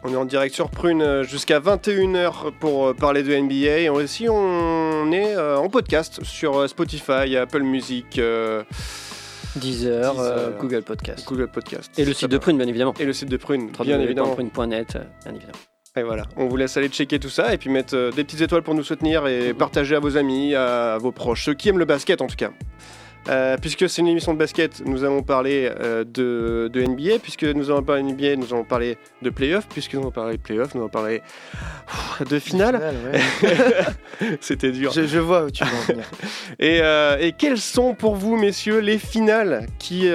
[0.03, 3.81] On est en direct sur Prune euh, jusqu'à 21h pour euh, parler de NBA.
[3.81, 8.21] Et aussi, on est euh, en podcast sur Spotify, Apple Music,
[9.57, 10.51] Deezer, euh.
[10.59, 11.27] Google Podcast.
[11.27, 11.91] Google Podcast.
[11.99, 12.39] Et le site de.
[12.39, 12.95] Prune, bien évidemment.
[12.99, 14.35] Et le site de Prune, bien évidemment.
[14.35, 15.59] Prune.net, bien évidemment.
[15.97, 18.41] Et voilà, on vous laisse aller checker tout ça et puis mettre euh, des petites
[18.43, 21.81] étoiles pour nous soutenir et partager à vos amis, à vos proches, ceux qui aiment
[21.81, 22.51] le basket en tout cas.
[23.29, 27.19] Euh, puisque c'est une émission de basket, nous allons parler euh, de, de NBA.
[27.23, 29.67] Puisque nous allons parler de NBA, nous allons parler de playoffs.
[29.69, 31.23] Puisque nous allons parler de playoffs, nous allons parler
[32.29, 32.81] de finale.
[33.13, 33.57] ouais.
[34.41, 34.91] C'était dur.
[34.93, 36.05] je, je vois où tu veux en venir.
[36.59, 40.09] Et, euh, et quelles sont pour vous, messieurs, les finales qui,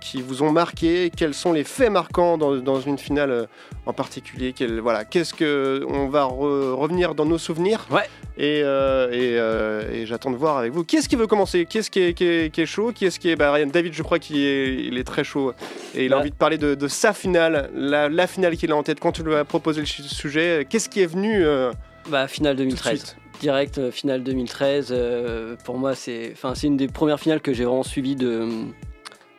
[0.00, 1.10] qui vous ont marqué?
[1.16, 3.48] Quels sont les faits marquants dans, dans une finale
[3.90, 8.08] en particulier Quel- Voilà, qu'est-ce que on va re- revenir dans nos souvenirs Ouais.
[8.38, 10.82] Et, euh, et, euh, et j'attends de voir avec vous.
[10.84, 11.66] Qui est-ce qui veut commencer?
[11.66, 12.92] Qui est-ce qui est, qui est- qui est chaud?
[12.94, 15.52] Qui est-ce qui est bah, David, je crois qu'il est, il est très chaud
[15.94, 16.20] et il a Bah.
[16.22, 18.98] envie de parler de, de sa finale, la, la finale qu'il a en tête.
[19.00, 21.72] Quand tu lui as proposé le su- sujet, qu'est-ce qui est venu euh,
[22.08, 22.98] Bah, finale tout de 2013.
[22.98, 23.16] suite?
[23.40, 24.88] Direct, finale 2013.
[24.90, 28.46] euh, pour moi, c'est enfin, c'est une des premières finales que j'ai vraiment suivies de,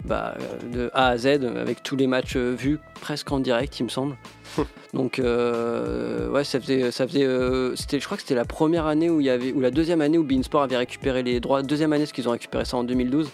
[0.05, 3.79] bah, euh, de A à Z, avec tous les matchs euh, vus, presque en direct,
[3.79, 4.17] il me semble.
[4.93, 6.91] Donc, euh, ouais, ça faisait.
[6.91, 9.53] Ça faisait euh, c'était, je crois que c'était la première année où il y avait.
[9.53, 11.61] Ou la deuxième année où Beansport avait récupéré les droits.
[11.63, 13.29] Deuxième année, parce qu'ils ont récupéré ça en 2012.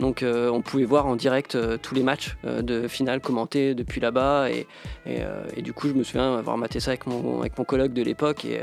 [0.00, 3.74] Donc euh, on pouvait voir en direct euh, tous les matchs euh, de finale commentés
[3.74, 4.48] depuis là-bas.
[4.50, 4.66] Et,
[5.06, 5.18] et,
[5.56, 8.02] et du coup je me souviens avoir maté ça avec mon, avec mon colloque de
[8.02, 8.44] l'époque.
[8.44, 8.62] Et,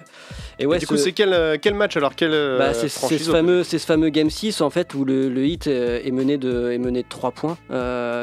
[0.60, 2.12] et ouais Et du coup, ce- c'est quel, quel match alors?
[2.22, 5.46] Euh, bah, c'est ce fameux c'est ce fameux game 6 en fait où le, le
[5.46, 7.58] hit est mené de est mené de 3 points.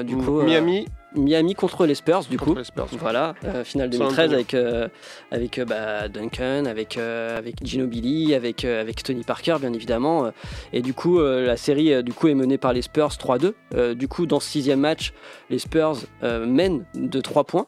[0.04, 0.86] Du coup Miami
[1.16, 2.86] Miami contre les Spurs du coup contre les Spurs.
[2.98, 4.34] voilà, euh, finale San 2013 Antonio.
[4.34, 4.88] avec, euh,
[5.30, 10.30] avec euh, bah, Duncan, avec, euh, avec Gino Billy, avec, avec Tony Parker bien évidemment.
[10.72, 13.52] Et du coup, la série du coup, est menée par les Spurs 3-2.
[13.74, 15.12] Euh, du coup, dans ce sixième match,
[15.50, 17.66] les Spurs mènent de 3 points.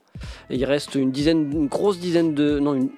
[0.50, 2.58] Et il reste une dizaine, une grosse dizaine de...
[2.58, 2.90] Non, une-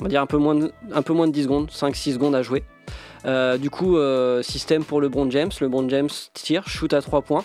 [0.00, 2.34] on va dire un peu moins de, un peu moins de 10 secondes, 5-6 secondes
[2.34, 2.62] à jouer.
[3.24, 5.50] Euh, du coup, euh, système pour LeBron James.
[5.60, 7.44] LeBron James tire, shoot à 3 points.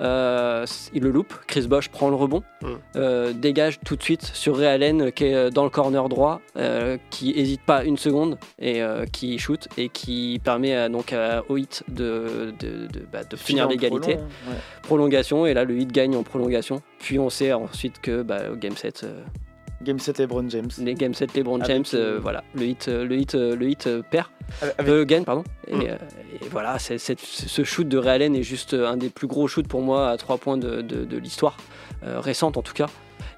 [0.00, 1.34] Euh, il le loupe.
[1.46, 2.42] Chris Bosh prend le rebond.
[2.62, 3.32] Mm.
[3.34, 6.40] Dégage tout de suite sur Ray Allen qui est dans le corner droit,
[7.10, 11.14] qui hésite pas une seconde et qui shoot et qui permet donc
[11.48, 14.14] au hit de, de, de, bah, de finir l'égalité.
[14.14, 14.56] prolong, ouais.
[14.82, 16.82] Prolongation et là le hit gagne en prolongation.
[17.02, 19.22] Puis on sait ensuite que bah, au game 7, euh,
[19.82, 20.70] Game 7 LeBron James.
[20.78, 23.88] les game 7 LeBron James, euh, euh, voilà, le hit, euh, le hit, le hit
[24.10, 24.26] perd.
[24.60, 25.44] Avec- Euh, gagne, pardon.
[25.68, 25.80] Et, Mm.
[25.82, 29.80] et voilà, ce shoot de Ray Allen est juste un des plus gros shoots pour
[29.82, 31.56] moi à 3 points de, de- de l'histoire,
[32.04, 32.86] euh, récente en tout cas.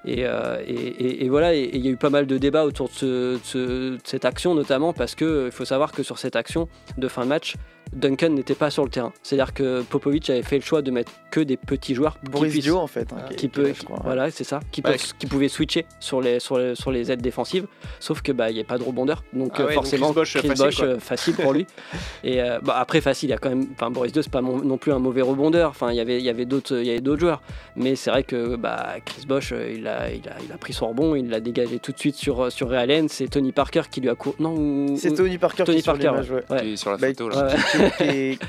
[0.07, 3.39] Et, et- voilà, il y a eu pas mal de débats autour de, ce- de
[3.43, 3.57] ce-
[3.95, 6.67] de cette action, notamment parce qu'il faut savoir que sur cette action
[6.97, 7.55] de fin de match,
[7.93, 9.13] Duncan n'était pas sur le terrain.
[9.23, 12.51] C'est-à-dire que Popovic avait fait le choix de mettre que des petits joueurs qui Boris
[12.51, 13.11] puissent- Dio en fait.
[13.13, 15.85] hein, Ah, qui, qui qui peut, crois, voilà, c'est ça, qui, peuvent- qui pouvaient switcher
[15.99, 17.67] sur les, sur les, sur les aides défensives,
[17.99, 20.07] sauf que bah il y a pas de rebondeur, donc Ah euh, ouais, donc forcément
[20.07, 20.85] Chris Bosh, Chris facile, Bosh, quoi.
[20.87, 21.65] euh, facile pour lui.
[22.23, 24.41] Et euh, bah, après facile, il y a quand même, enfin Boris II c'est pas
[24.41, 26.87] mon- non plus un mauvais rebondeur, enfin il y avait il y avait d'autres il
[26.87, 27.41] y avait d'autres joueurs,
[27.75, 30.73] mais c'est vrai que bah Chris Bosh euh, il a, il a il a pris
[30.73, 33.83] son rebond, il l'a dégagé tout de suite sur sur Ray Allen, c'est Tony Parker
[33.89, 36.43] qui lui a couru, non C'est Tony Parker Tony qui sur Parker, l'image, ouais.
[36.49, 36.61] ouais.
[36.61, 37.49] Qui est sur la Bah, photo là.
[37.97, 38.39] Qui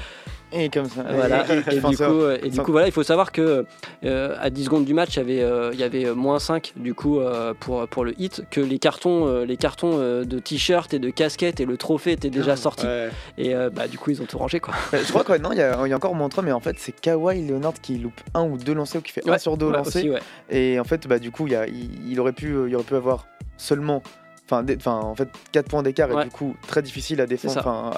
[0.53, 1.03] Et comme ça.
[1.11, 1.45] Voilà.
[1.53, 3.67] Et- et- Et, du coup, euh, et du Sans- coup, voilà, il faut savoir que
[4.05, 6.73] euh, à 10 secondes du match, il y avait, euh, il y avait moins 5
[6.77, 10.95] du coup euh, pour, pour le hit, que les cartons, euh, les cartons de t-shirt
[10.95, 12.87] et de casquette et le trophée étaient déjà sortis.
[12.87, 13.11] Ouais.
[13.39, 14.73] Et euh, bah, du coup, ils ont tout rangé quoi.
[14.93, 16.61] Je crois que non, il y, a il y a encore moins 3, mais en
[16.61, 19.39] fait, c'est Kawhi Leonard qui loupe un ou deux lancers ou qui fait un Ouais,
[19.41, 19.99] sur deux Ouais, lancer.
[19.99, 20.21] aussi, ouais.
[20.49, 22.85] Et en fait, bah, du coup, il, y a- il, il aurait pu, il aurait
[22.85, 24.01] pu avoir seulement.
[24.49, 24.65] Enfin,
[25.01, 26.23] en fait, 4 points d'écart Ouais.
[26.23, 27.57] et du coup, très difficile à défendre.
[27.59, 27.91] Enfin,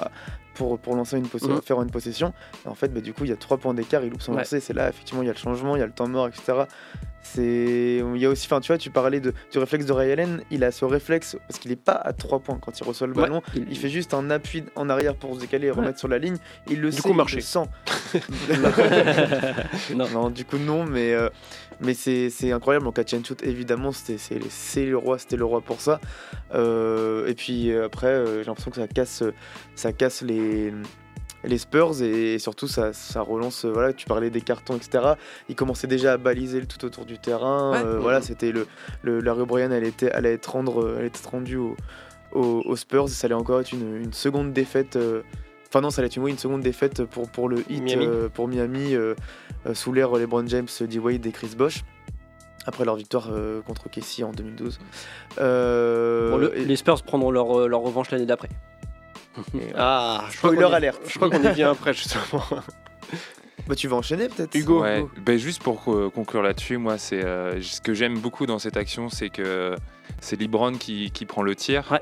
[0.59, 1.61] pour, pour lancer une possession, Mhm.
[1.61, 2.33] faire une possession.
[2.65, 4.33] Et en fait, bah, du coup, il y a 3 points d'écart, il loupe son
[4.33, 4.39] Ouais.
[4.39, 4.59] lancer.
[4.59, 6.63] C'est là, effectivement, il y a le changement, il y a le temps mort, etc.
[7.21, 10.11] C'est, il y a aussi, enfin, tu vois, tu parlais de, du réflexe de Ray
[10.11, 10.41] Allen.
[10.51, 13.13] Il a ce réflexe parce qu'il n'est pas à 3 points quand il reçoit le
[13.13, 13.21] Ouais.
[13.23, 13.41] ballon.
[13.55, 16.37] Il fait juste un appui en arrière pour se décaler et remettre sur la ligne.
[16.69, 17.35] Il le Du sait, coup, il marcher.
[17.37, 17.63] le sent.
[19.95, 20.07] non.
[20.09, 21.29] Non, du coup non, mais euh,
[21.81, 22.85] mais c'est incroyable.
[22.85, 24.17] Donc catch and shoot, évidemment, c'était
[24.49, 25.99] c'est le roi, c'était le roi pour ça.
[26.53, 29.23] Euh, et puis euh, après, euh, j'ai l'impression que ça casse
[29.75, 30.73] ça casse les
[31.45, 35.13] les Spurs et surtout ça, ça relance voilà tu parlais des cartons etc
[35.47, 37.85] ils commençaient déjà à baliser le tout autour du terrain Ouais.
[37.85, 38.67] euh, voilà c'était le,
[39.03, 41.77] le la O'Brien elle était allait être rendre elle était rendue au-
[42.33, 45.21] au- aux Spurs ça allait encore être une, une seconde défaite euh,
[45.69, 48.05] Enfin non, ça allait être une, seconde défaite pour, pour le hit Miami.
[48.05, 49.13] euh, pour Miami euh,
[49.67, 50.99] euh, sous l'ère LeBron James, D.
[50.99, 51.83] Wade et Chris Bosh.
[52.65, 54.79] Après leur victoire euh, contre Casey en 2012.
[55.39, 58.49] Euh, Bon, le- et- les Spurs prendront leur, leur revanche l'année d'après.
[59.75, 61.01] Ah, je crois Spoiler qu'on y- alerte.
[61.07, 62.43] Je crois qu'on y vient après justement.
[63.67, 64.81] Bah, tu vas enchaîner peut-être Hugo.
[64.81, 68.57] Ouais, ben, juste pour euh, conclure là-dessus, moi, c'est euh, ce que j'aime beaucoup dans
[68.57, 69.75] cette action, c'est que
[70.21, 71.87] c'est LeBron qui, qui prend le tir.
[71.91, 72.01] Ouais.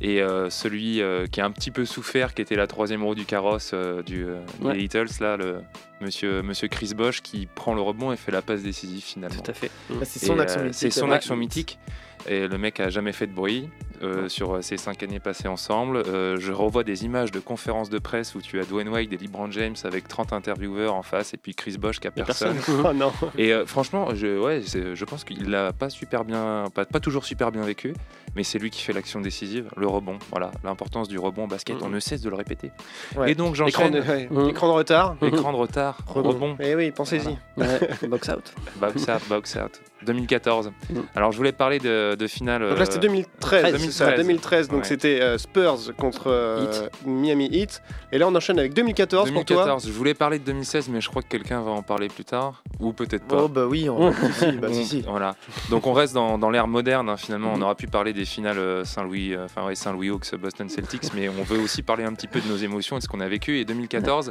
[0.00, 3.14] Et euh, celui euh, qui a un petit peu souffert, qui était la troisième roue
[3.16, 4.72] du carrosse euh, du, euh, Ouais.
[4.74, 5.60] des Beatles, là, le
[6.00, 9.40] monsieur, monsieur Chris Bosh, qui prend le rebond et fait la passe décisive finalement.
[9.42, 9.70] Tout à fait.
[9.90, 10.74] Bah, c'est son euh, action mythique.
[10.78, 11.78] C'est son action mythique.
[12.26, 13.68] Et le mec a jamais fait de bruit
[14.02, 15.98] euh, sur euh, ces cinq années passées ensemble.
[16.06, 19.16] Euh, je revois des images de conférences de presse où tu as Dwayne Wade et
[19.16, 22.56] LeBron James avec 30 intervieweurs en face et puis Chris Bosh qui a a personne.
[22.84, 23.12] oh non.
[23.36, 27.24] Et euh, franchement, je, ouais, je pense qu'il l'a pas super bien, pas, pas toujours
[27.24, 27.94] super bien vécu,
[28.36, 30.18] mais c'est lui qui fait l'action décisive, le rebond.
[30.30, 32.70] Voilà, l'importance du rebond au basket, on ne cesse de le répéter.
[33.16, 33.32] Ouais.
[33.32, 34.16] Et donc Écran de, j'enchaîne.
[34.16, 34.48] ouais, Mhm.
[34.50, 35.16] écran de retard.
[35.22, 37.36] Écran de retard, rebond, Eh oui, pensez-y.
[37.56, 38.52] Ouais, box out.
[38.80, 39.80] box out, box out.
[40.04, 40.70] 2014.
[40.90, 41.02] Mhm.
[41.14, 42.68] Alors je voulais parler de, de finale.
[42.68, 44.16] Donc là c'était euh, 2013, c'est ça, 2013.
[44.26, 44.68] 2013.
[44.68, 44.84] Donc Ouais.
[44.84, 47.82] c'était euh, Spurs contre euh, Miami Heat.
[48.12, 49.56] Et là on enchaîne avec 2014, pour toi.
[49.56, 49.86] 2014.
[49.86, 52.62] Je voulais parler de 2016, mais je crois que quelqu'un va en parler plus tard,
[52.80, 53.42] ou peut-être pas.
[53.42, 54.12] Oh bah oui, on...
[54.32, 55.00] si, si, bah, si, si.
[55.02, 55.34] Voilà.
[55.70, 57.08] Donc on reste dans, dans l'ère moderne.
[57.08, 60.34] hein, finalement, on aurait pu parler des finales euh, Saint-Louis, euh, enfin ouais, Saint-Louis Hawks,
[60.36, 63.04] Boston Celtics, mais on veut aussi parler un petit peu de nos émotions et de
[63.04, 63.58] ce qu'on a vécu.
[63.58, 64.30] Et 2014,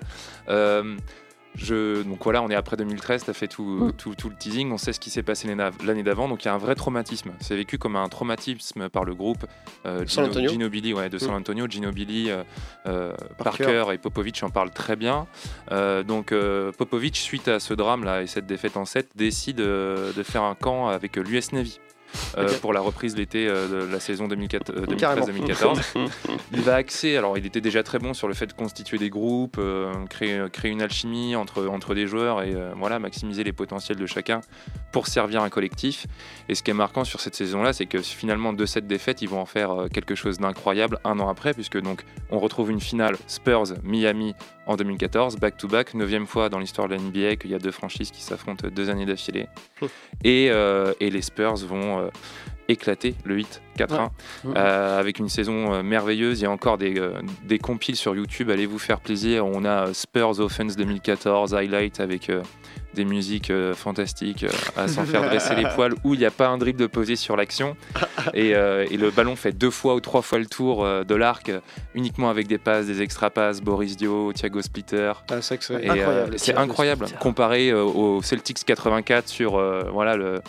[0.50, 0.96] euh,
[1.56, 3.92] je, donc voilà, on est après 2013, tu as fait tout, Mm.
[3.94, 6.48] tout, tout le teasing, on sait ce qui s'est passé l'année l'année d'avant, donc il
[6.48, 7.32] y a un vrai traumatisme.
[7.40, 9.46] C'est vécu comme un traumatisme par le groupe
[9.86, 10.50] euh, San Gino, Antonio.
[10.50, 11.36] Gino Billy, ouais, de San Mm.
[11.38, 12.44] Antonio, Gino Billy, euh,
[12.88, 13.64] euh, Parker.
[13.66, 13.94] Parker.
[13.94, 15.28] et Popovic en parlent très bien.
[15.72, 20.14] Euh, donc euh, Popovic, suite à ce drame-là et cette défaite en 7, décide euh,
[20.14, 21.80] de faire un camp avec l'US Navy.
[22.38, 24.86] Euh, pour la reprise l'été euh, de la saison 2004 euh.
[24.86, 25.82] 2013-2014.
[26.54, 29.10] il va axer, alors il était déjà très bon sur le fait de constituer des
[29.10, 29.60] groupes,
[30.10, 34.42] créer, créer une alchimie entre, entre des joueurs et voilà, maximiser les potentiels de chacun
[34.92, 36.08] pour servir un collectif.
[36.50, 39.30] Et ce qui est marquant sur cette saison-là, c'est que finalement de cette défaite, ils
[39.30, 43.18] vont en faire quelque chose d'incroyable un an après, puisque donc on retrouve une finale
[43.28, 44.36] Spurs-Miami
[44.68, 48.12] en 2014, back-to-back, neuvième fois dans l'histoire de la NBA qu'il y a deux franchises
[48.12, 49.48] qui s'affrontent deux années d'affilée.
[50.24, 52.10] et, euh, et les Spurs vont
[52.68, 54.10] éclater le 8 4-1
[54.46, 54.54] Ouais.
[54.56, 56.40] euh, avec une saison euh, merveilleuse.
[56.40, 57.12] Il y a encore des, euh,
[57.44, 58.50] des compiles sur YouTube.
[58.50, 59.46] Allez vous faire plaisir.
[59.46, 62.42] On a Spurs Offense 2014 highlight avec euh,
[62.96, 66.32] des musiques euh, fantastiques euh, à s'en faire dresser les poils où il n'y a
[66.32, 67.78] pas un dribble de posé sur l'action
[68.34, 71.14] et, euh, et le ballon fait deux fois ou trois fois le tour euh, de
[71.14, 71.52] l'arc
[71.94, 73.62] uniquement avec des passes, des extra passes.
[73.62, 75.14] Boris Dio, Thiago Splitter.
[75.30, 76.34] Ah, c'est Incroyable.
[76.34, 77.22] euh, Thiago incroyable Splitter.
[77.24, 80.42] comparé euh, au Celtics 84 sur euh, voilà le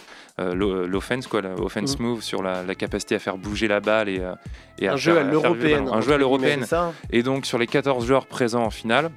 [0.54, 4.32] l'offense quoi, l'offense move sur la, la capacité à faire bouger la balle et, euh,
[4.78, 6.64] et Un à jeu faire- à l'européenne, un jeu à l'européenne.
[6.72, 6.92] Hein?
[7.10, 9.10] Et donc sur les 14 joueurs présents en finale,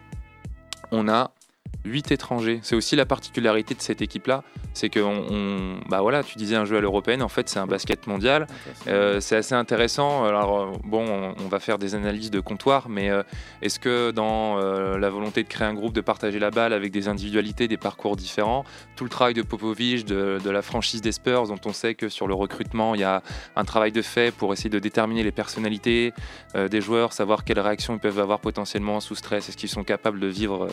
[0.91, 1.32] on a
[1.84, 2.60] 8 étrangers.
[2.62, 6.56] C'est aussi la particularité de cette équipe-là, c'est que on, on- bah voilà, tu disais
[6.56, 8.46] un jeu à l'européenne, en fait c'est un basket mondial.
[8.88, 10.24] Euh, c'est assez intéressant.
[10.26, 13.24] Alors euh, bon, on, on va faire des analyses de comptoir, mais euh,
[13.62, 16.92] est-ce que dans euh, la volonté de créer un groupe, de partager la balle avec
[16.92, 18.64] des individualités, des parcours différents,
[18.96, 22.10] tout le travail de Popovic, de, de la franchise des Spurs, dont on sait que
[22.10, 23.24] sur le recrutement, il y a
[23.56, 26.14] un travail de fait pour essayer de déterminer les personnalités
[26.56, 30.20] des joueurs, savoir quelles réactions ils peuvent avoir potentiellement sous stress, est-ce qu'ils sont capables
[30.20, 30.68] de vivre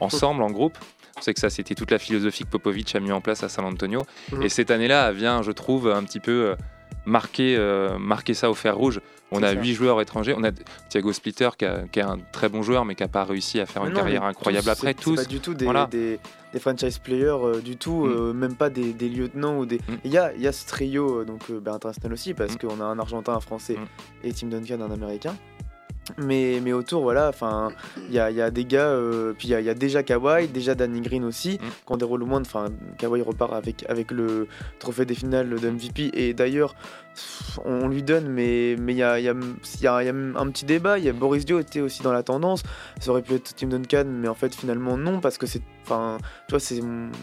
[0.00, 0.78] ensemble en groupe.
[1.18, 3.48] On sait que ça, c'était toute la philosophie que Popovic a mis en place à
[3.48, 4.02] San Antonio.
[4.32, 4.42] Mhm.
[4.42, 6.56] Et cette année-là, vient, je trouve, un petit peu euh,
[7.06, 9.00] marquer, euh, marquer ça au fer rouge.
[9.30, 10.34] On a huit joueurs étrangers.
[10.36, 10.50] On a
[10.88, 13.58] Thiago Splitter, qui, a- qui est un très bon joueur, mais qui n'a pas réussi
[13.58, 14.94] à faire une carrière incroyable tous, après.
[14.94, 15.16] Tous.
[15.16, 15.86] Pas du tout des, Voilà.
[15.90, 16.20] des,
[16.52, 18.12] des franchise players euh, du tout, Mm.
[18.12, 19.78] euh, même pas des, des lieutenants ou des.
[19.78, 19.94] Mm.
[20.04, 22.58] Il y, y a ce trio donc bah, international aussi parce Mm.
[22.58, 24.26] qu'on a un Argentin, un Français Mm.
[24.28, 25.34] et Tim Duncan, un Américain.
[26.18, 27.70] Mais, mais autour, voilà, enfin,
[28.08, 29.74] il y a, il y a des gars, euh, puis il y a, y a
[29.74, 31.66] déjà Kawhi, déjà Danny Green aussi, Mm.
[31.86, 32.46] qui ont des rôles moindres.
[32.46, 32.66] Enfin,
[32.98, 34.46] Kawhi repart avec, avec le
[34.78, 36.10] trophée des finales de MVP.
[36.14, 36.74] Et d'ailleurs,
[37.64, 40.08] on lui donne, mais mais il y a, y, a, il y a- il y
[40.08, 40.98] a un petit débat.
[40.98, 42.62] Il y a Boris Dio était aussi dans la tendance.
[43.00, 45.62] Ça aurait pu être Tim Duncan, mais en fait, finalement, non, parce que c'est.
[45.84, 46.16] Enfin,
[46.48, 46.80] tu vois, c'est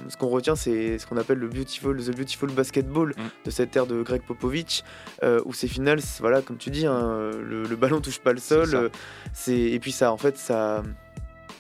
[0.08, 3.22] ce qu'on retient, c'est ce qu'on appelle le beautiful, the beautiful basketball Mm.
[3.46, 4.84] de cette ère de Greg Popovich,
[5.24, 8.39] euh, où ces finales, voilà, comme tu dis, hein, le, le ballon touche pas le
[8.39, 8.70] sol.
[8.76, 8.89] euh,
[9.48, 10.84] et puis ça, en fait, ça.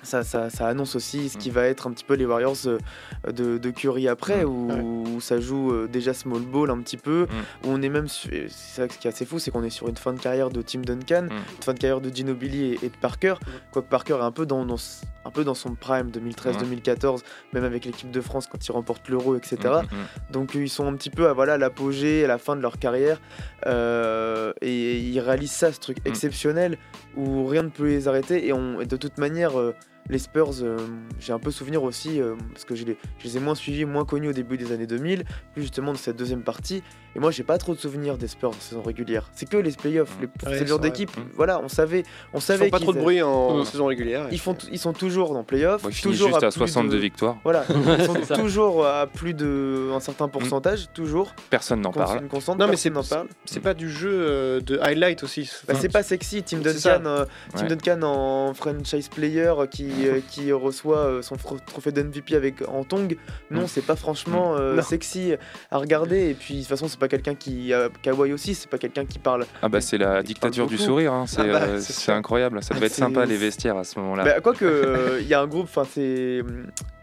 [0.03, 1.53] Ça, ça, ça annonce aussi ce qui Mm.
[1.53, 2.77] va être un petit peu les Warriors euh,
[3.31, 4.49] de, de Curry après, Mm.
[4.49, 7.67] où, où ça joue euh, déjà small ball un petit peu, Mm.
[7.67, 9.87] où on est même, c'est ça ce qui est assez fou, c'est qu'on est sur
[9.89, 11.33] une fin de carrière de Tim Duncan, Mm.
[11.57, 13.35] une fin de carrière de Ginobili et, et de Parker,
[13.71, 14.65] quoique Parker est un peu dans,
[15.25, 17.21] un peu dans son prime 2013-2014,
[17.53, 19.57] même avec l'équipe de France quand ils remportent l'Euro, etc.
[20.31, 22.79] Donc euh, ils sont un petit peu à voilà l'apogée, à la fin de leur
[22.79, 23.19] carrière,
[23.67, 26.77] euh, et ils réalisent ça, ce truc exceptionnel
[27.15, 28.47] où rien ne peut les arrêter.
[28.47, 29.75] Et, on, et de toute manière, euh,
[30.09, 30.77] les Spurs, euh,
[31.19, 33.85] j'ai un peu souvenir aussi euh, parce que je les, je les ai moins suivis,
[33.85, 35.23] moins connus au début des années 2000,
[35.53, 36.83] plus justement de cette deuxième partie.
[37.15, 39.29] Et moi, j'ai pas trop de souvenirs des Spurs en saison régulière.
[39.33, 41.15] C'est que les playoffs, les, Ouais, c'est d'équipe.
[41.17, 41.21] Mm.
[41.35, 43.65] Voilà, on savait, on Ils savait font pas trop de a- bruit en Mm.
[43.65, 44.27] saison régulière.
[44.31, 46.95] Ils font, ils sont toujours dans playoffs, Bon, il finit toujours juste à, plus 62
[46.95, 47.37] de- victoires.
[47.43, 47.65] Voilà,
[47.99, 51.33] ils sont toujours à plus de un certain pourcentage, toujours.
[51.49, 52.27] Personne n'en parle.
[52.29, 53.27] Constante, Non, mais c'est- n'en parle.
[53.45, 55.49] C'est pas du jeu euh, de highlight aussi.
[55.67, 56.59] Bah, c'est pas sexy, Tim.
[56.59, 57.25] Duncan, euh,
[57.55, 57.67] Tim Ouais.
[57.67, 61.35] Duncan en franchise player qui, euh, qui reçoit euh, son
[61.65, 63.15] trophée d'MVP avec en tong.
[63.49, 63.67] Non, Mm.
[63.67, 64.81] c'est pas franchement euh, Non.
[64.81, 65.33] sexy
[65.69, 66.29] à regarder.
[66.29, 69.05] Et puis de toute façon, c'est pas quelqu'un qui euh, Kawhi aussi, c'est pas quelqu'un
[69.05, 69.45] qui parle.
[69.61, 71.25] Ah bah c'est la dictature du sourire, hein.
[71.27, 72.15] c'est Ah bah, euh, c'est ça.
[72.15, 72.61] incroyable.
[72.63, 74.23] Ça devait être sympa les vestiaires à ce moment-là.
[74.23, 76.41] Bah, Quoique, euh, il y a un groupe, enfin c'est,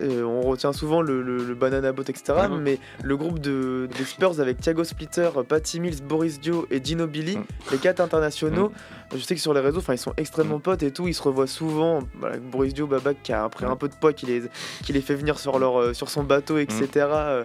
[0.01, 2.35] euh, on retient souvent le, le- le Banana Boat, etc.
[2.51, 2.61] Mhm.
[2.61, 7.37] Mais le groupe de, des Spurs avec Thiago Splitter, Patty Mills, Boris Dio et Ginobili,
[7.37, 7.45] Mhm.
[7.73, 8.73] les quatre internationaux.
[9.15, 11.09] Je sais que sur les réseaux, enfin ils sont extrêmement potes et tout.
[11.09, 12.01] Ils se revoient souvent.
[12.19, 13.73] Voilà, Boris Babac qui a pris Mhm.
[13.73, 14.43] un peu de poids, qui les,
[14.85, 16.89] qui les fait venir sur leur, euh, sur son bateau, etc.
[16.97, 17.45] Euh,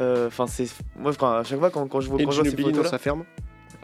[0.00, 0.66] euh, Enfin c'est,
[0.96, 3.24] moi, à chaque fois quand, quand je vois, Et quand je vois ces photos-là, ferme.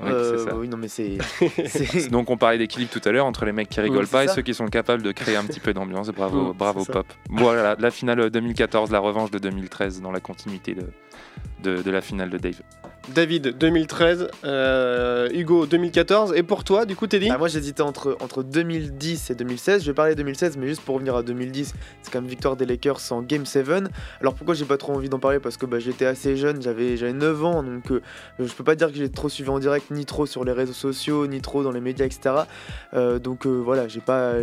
[0.04, 0.54] Euh, ça.
[0.54, 1.18] oui non mais c'est,
[1.66, 4.28] c'est- Donc on parlait d'équilibre tout à l'heure entre les mecs qui rigolent pas et
[4.28, 6.08] ceux qui sont capables de créer un petit peu d'ambiance.
[6.10, 6.84] Bravo, Mm, bravo.
[6.84, 7.06] Pop.
[7.30, 10.84] Voilà, la finale 2014, la revanche de 2013 dans la continuité de,
[11.64, 12.60] de, de la finale de Dave.
[13.14, 16.32] David 2013, euh, Hugo 2014.
[16.34, 19.82] Et pour toi, du coup, Teddy Ah, moi j'hésitais entre, entre 2010 et 2016.
[19.82, 22.64] Je vais parler 2016, mais juste pour revenir à 2010, c'est quand même victoire des
[22.64, 23.68] Lakers en Game 7.
[24.20, 25.40] Alors pourquoi j'ai pas trop envie d'en parler?
[25.40, 28.00] Parce que bah, j'étais assez jeune, j'avais j'avais 9 ans, donc euh,
[28.38, 30.72] je peux pas dire que j'ai trop suivi en direct, ni trop sur les réseaux
[30.72, 32.34] sociaux, ni trop dans les médias, etc.
[32.94, 34.42] Euh, donc voilà, j'ai pas,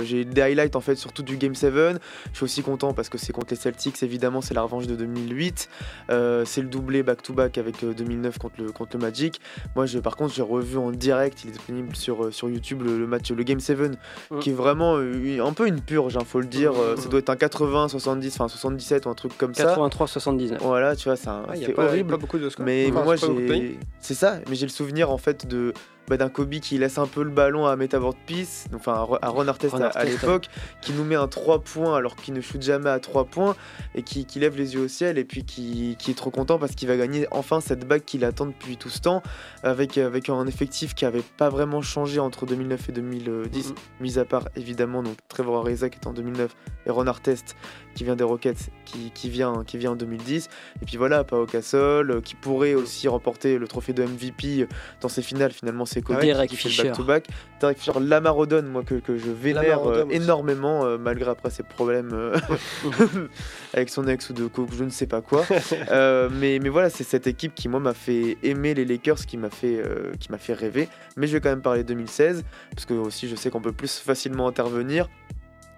[0.00, 1.74] j'ai des highlights en fait surtout du Game 7.
[1.74, 1.98] Je
[2.32, 5.68] suis aussi content parce que c'est contre les Celtics, évidemment, c'est la revanche de 2008.
[6.10, 9.40] Euh, c'est le doublé back-to-back avec euh, 2009 contre le, contre le Magic.
[9.76, 12.82] Moi, je, par contre, j'ai revu en direct, il est disponible sur, euh, sur YouTube,
[12.82, 14.38] le, le match, le Game 7, Mm.
[14.38, 16.72] qui est vraiment euh, un peu une purge, il faut le dire.
[16.78, 19.74] Euh, Ça doit être un 80, 70, enfin 77 ou un truc comme ça.
[19.74, 20.58] 83-79.
[20.60, 22.10] Voilà, tu vois, c'est un- Ah, horrible.
[22.10, 22.64] pas beaucoup de scores.
[22.64, 23.78] Mais Enfin, moi, j'ai.
[24.00, 25.72] C'est ça, mais j'ai le souvenir en fait de.
[26.08, 28.92] Bah, d'un Kobe qui laisse un peu le ballon à Meta World Peace, enfin
[29.22, 30.48] à Ron- Artest à, l'époque,
[30.80, 33.56] qui nous met un 3 points alors qu'il ne shoot jamais à 3 points
[33.94, 36.58] et qui, qui lève les yeux au ciel et puis qui, qui est trop content
[36.58, 39.22] parce qu'il va gagner enfin cette bague qu'il attend depuis tout ce temps
[39.62, 43.74] avec, avec un effectif qui avait pas vraiment changé entre 2009 et 2010, Mhm.
[44.00, 46.54] mis à part évidemment donc Trevor Ariza qui est en 2009
[46.86, 47.56] et Ron Artest
[47.94, 50.48] qui vient des Rockets qui, qui vient, qui vient en 2010
[50.82, 54.66] et puis voilà Pau Gasol euh, qui pourrait aussi remporter le trophée de MVP
[55.00, 55.52] dans ses finales.
[55.52, 56.82] Finalement c'est Kobe Derek qui fait Fisher.
[56.84, 57.26] le back-to-back.
[57.60, 61.62] Derek Fisher Lamar Odom moi que, que je vénère euh, énormément euh, malgré après ses
[61.62, 62.36] problèmes euh,
[63.74, 65.44] avec son ex ou de coke je ne sais pas quoi.
[65.90, 69.36] Euh, mais, mais voilà c'est cette équipe qui moi m'a fait aimer les Lakers qui
[69.36, 70.88] m'a fait, euh, qui m'a fait rêver.
[71.16, 73.98] Mais je vais quand même parler 2016 parce que aussi je sais qu'on peut plus
[73.98, 75.08] facilement intervenir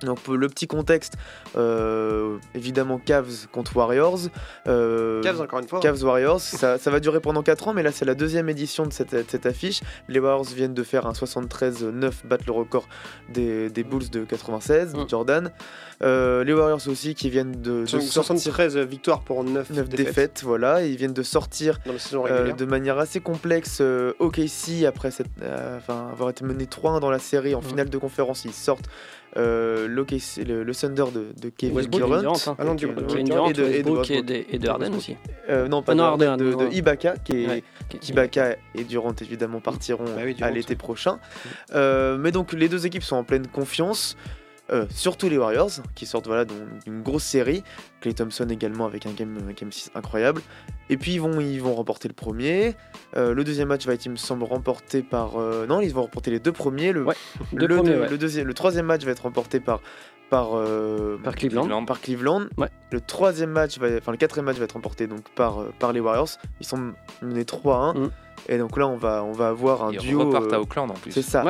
[0.03, 1.14] donc le petit contexte,
[1.57, 4.18] euh, évidemment Cavs contre Warriors.
[4.68, 5.80] Euh, Cavs, encore une fois.
[5.80, 8.86] Cavs Warriors, ça, ça va durer pendant 4 ans, mais là c'est la deuxième édition
[8.86, 9.80] de cette, de cette affiche.
[10.09, 12.88] Les Warriors viennent de faire un 73-9, battre le record
[13.32, 15.09] des, des Bulls de 96, de Mm.
[15.09, 15.51] Jordan.
[16.03, 19.88] Euh, les Warriors aussi qui viennent de, de Sur- sortir 73 victoires pour 9, 9
[19.88, 23.80] défaites, défaites, voilà, ils viennent de sortir de manière assez complexe
[24.18, 25.28] OKC après cette,
[25.88, 27.64] avoir été mené 3-1 dans la série en Mm.
[27.64, 28.88] finale de conférence ils sortent
[29.37, 32.57] euh, l'OKC le, le Thunder de, de Kevin Westbrook, Durant hein.
[32.59, 32.74] Et
[33.24, 34.26] Durant, de- et de- et de Westbrook et Westbrook.
[34.26, 35.16] de, et de Harden aussi.
[35.49, 36.68] Euh, non pas Ah de, non, Harden, Harden, de, non.
[36.68, 37.62] de Ibaka qui est Ouais.
[38.09, 41.18] Ibaka et Durant évidemment partiront Bah oui, à l'été prochain.
[41.74, 44.16] Euh, mais donc les deux équipes sont en pleine confiance.
[44.73, 47.62] Euh, surtout les Warriors qui sortent voilà d'une grosse série.
[48.01, 50.43] Clay Thompson également avec un game, un game 6 incroyable.
[50.91, 52.75] Et puis ils vont, ils vont remporter le premier.
[53.17, 55.37] Euh, le deuxième match va être, il me semble, remporté par.
[55.39, 56.93] euh, non, ils vont remporter les deux premiers.
[56.93, 57.14] Le, Ouais,
[57.53, 58.19] deux le, premiers, le ouais.
[58.19, 59.81] deuxième, le troisième match va être remporté par.
[60.29, 61.85] Par, euh, Par Cleveland.
[61.85, 62.47] par Cleveland.
[62.59, 62.67] Ouais.
[62.91, 66.01] Le troisième match, va, enfin le quatrième match va être remporté donc par, par les
[66.01, 66.31] Warriors.
[66.59, 66.93] Ils sont
[67.23, 67.97] menés 3-1.
[67.97, 68.11] Mm.
[68.49, 70.25] Et donc là, on va, on va avoir un Ils duo.
[70.27, 71.12] repartent euh, à Auckland en plus.
[71.12, 71.45] c'est ça.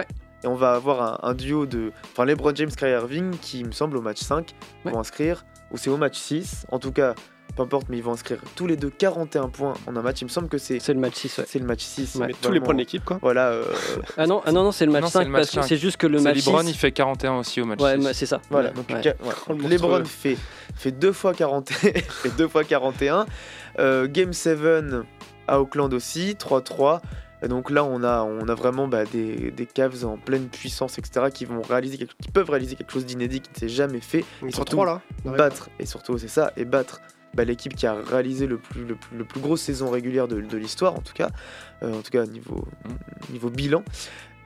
[0.46, 0.52] Ouais.
[0.52, 1.92] Et on va avoir un, un duo de.
[2.12, 4.92] Enfin, LeBron James, Kyrie Irving, qui, il me semble, au match 5, Ouais.
[4.92, 5.44] vont inscrire.
[5.72, 6.66] Ou c'est au match 6.
[6.70, 7.14] En tout cas,
[7.56, 10.20] peu importe, mais ils vont inscrire tous les deux 41 points en un match.
[10.20, 11.44] Il me semble que c'est C'est le match 6, ouais.
[11.48, 12.14] c'est le match 6.
[12.16, 12.28] Ouais.
[12.28, 13.18] Mais tous les points de l'équipe, quoi.
[13.22, 13.64] Voilà, euh,
[14.16, 15.60] Ah non, ah non, non c'est le match Non, c'est 5 le match parce que
[15.62, 15.66] 5.
[15.68, 16.68] c'est juste que le match LeBron, 6.
[16.70, 17.80] il fait 41 aussi au match.
[17.80, 18.04] Ouais, 6.
[18.04, 18.40] mais c'est ça.
[18.50, 18.68] voilà.
[18.68, 18.96] Ouais, donc, ouais.
[19.48, 19.56] ouais.
[19.56, 20.36] Le LeBron fait,
[20.76, 23.26] fait deux fois 40, fait deux fois 41.
[23.78, 24.58] Euh, Game 7
[25.48, 27.00] à Auckland aussi, 3-3.
[27.42, 30.98] Et donc là, on a, on a vraiment bah, des, des Cavs en pleine puissance,
[30.98, 34.00] etc., qui, vont réaliser quelque- qui peuvent réaliser quelque chose d'inédit qui ne s'est jamais
[34.00, 34.24] fait.
[34.42, 35.32] Ils sont surtout, trois là.
[35.36, 37.00] battre, et surtout c'est ça, et battre
[37.34, 40.40] bah, l'équipe qui a réalisé le plus, le plus, le plus grosse saison régulière de,
[40.40, 41.28] de l'histoire, en tout cas,
[41.82, 42.66] euh, en tout cas niveau,
[43.30, 43.82] niveau bilan.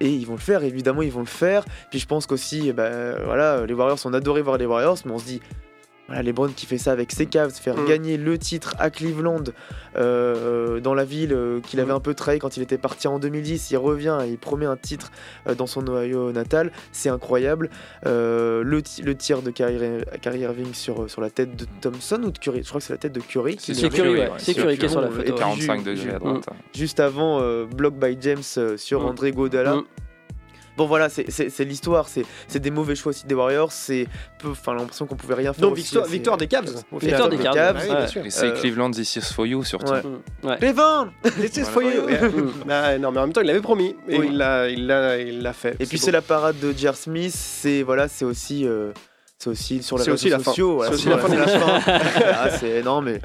[0.01, 1.64] Et ils vont le faire, évidemment, ils vont le faire.
[1.91, 5.18] Puis je pense qu'aussi, bah, voilà, les Warriors, on adorait voir les Warriors, mais on
[5.18, 5.41] se dit,
[6.11, 7.86] voilà, LeBron qui fait ça avec ses Cavs, faire Mm.
[7.88, 9.44] gagner le titre à Cleveland,
[9.96, 11.96] euh, dans la ville euh, qu'il avait Mm.
[11.96, 13.70] un peu trahi quand il était parti en 2010.
[13.70, 15.11] Il revient et il promet un titre
[15.48, 16.72] euh, dans son Ohio natal.
[16.92, 17.70] C'est incroyable.
[18.06, 22.30] Euh, le, ti- le tir de Kyrie, Irving sur, sur la tête de Thompson ou
[22.30, 22.62] de Curry?
[22.62, 23.56] Je crois que c'est la tête de Curry.
[23.58, 24.30] C'est Curry, ouais.
[24.38, 25.22] C'est Curry qui est sur la photo.
[25.26, 25.38] et ouais.
[25.38, 26.46] 45 Ju- degrés à ju- droite.
[26.74, 29.06] Juste avant, euh, block by James euh, sur Mm.
[29.06, 29.76] André Godala.
[29.76, 29.84] Mm.
[30.77, 34.07] Bon voilà, c'est- l'histoire, c'est des mauvais choix aussi des Warriors, c'est
[34.39, 35.62] peu, enfin l'impression qu'on pouvait rien faire.
[35.62, 36.83] Donc victoire, des Cavs.
[37.01, 37.55] Victoire des Cavs.
[37.55, 37.77] Cavs.
[37.79, 38.07] Ah oui, bien Ouais.
[38.09, 38.25] sûr.
[38.27, 39.93] Et c'est Euh, Cleveland This Is For You surtout.
[39.93, 40.03] Ouais.
[40.03, 40.57] Mm, ouais.
[40.59, 41.71] Cleveland This is Voilà.
[41.73, 42.09] for you.
[42.09, 42.21] yeah.
[42.66, 43.95] Bah, non, mais en même temps, il l'avait promis.
[44.09, 44.29] Et Oui.
[44.31, 45.77] il l'a il l'a- il l'a fait.
[45.81, 46.95] Et puis c'est la parade de J.R.
[46.97, 48.93] Smith, c'est voilà, c'est aussi euh,
[49.43, 50.45] c'est aussi sur les réseaux aussi la fin.
[50.45, 50.74] sociaux.
[50.74, 51.80] voilà, C'est aussi la fin de la fin.
[52.43, 53.20] Ah, c'est non mais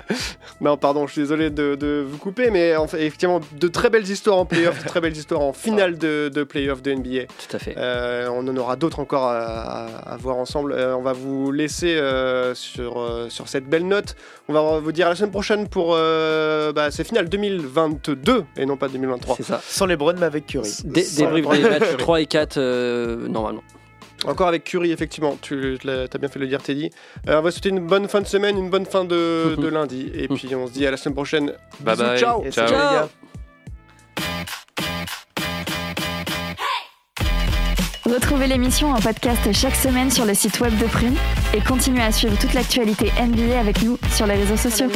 [0.62, 3.90] Non, pardon, je suis désolé de, de vous couper, mais en fait, effectivement, de très
[3.90, 7.26] belles histoires en playoff, de très belles histoires en finale de, de playoff de NBA.
[7.26, 7.76] Tout à fait.
[7.78, 10.72] Euh, on en aura d'autres encore à, à- à voir ensemble.
[10.72, 14.16] Euh, on va vous laisser euh, sur, euh, sur cette belle note.
[14.48, 18.66] On va vous dire à la semaine prochaine pour euh, bah, ces finales 2022 et
[18.66, 19.36] non pas 2023.
[19.36, 19.62] C'est ça.
[19.68, 20.72] sans les Browns mais avec Curry.
[20.86, 21.98] Débrief des matchs Curry.
[21.98, 23.64] 3 et 4 euh, normalement.
[24.28, 25.38] Encore avec Curie, effectivement.
[25.42, 26.90] Tu as bien fait de le dire, Teddy.
[27.28, 30.12] Euh, on va souhaiter une bonne fin de semaine, une bonne fin de, de lundi.
[30.14, 31.54] Et puis on se dit à la semaine prochaine.
[31.80, 32.20] Bye Bisous, bye.
[32.20, 32.68] ciao Et Ciao.
[32.68, 33.10] salut, les gars.
[38.06, 41.16] Retrouvez l'émission en podcast chaque semaine sur le site web de Prune
[41.56, 44.88] et continuez à suivre toute l'actualité NBA avec nous sur les réseaux sociaux.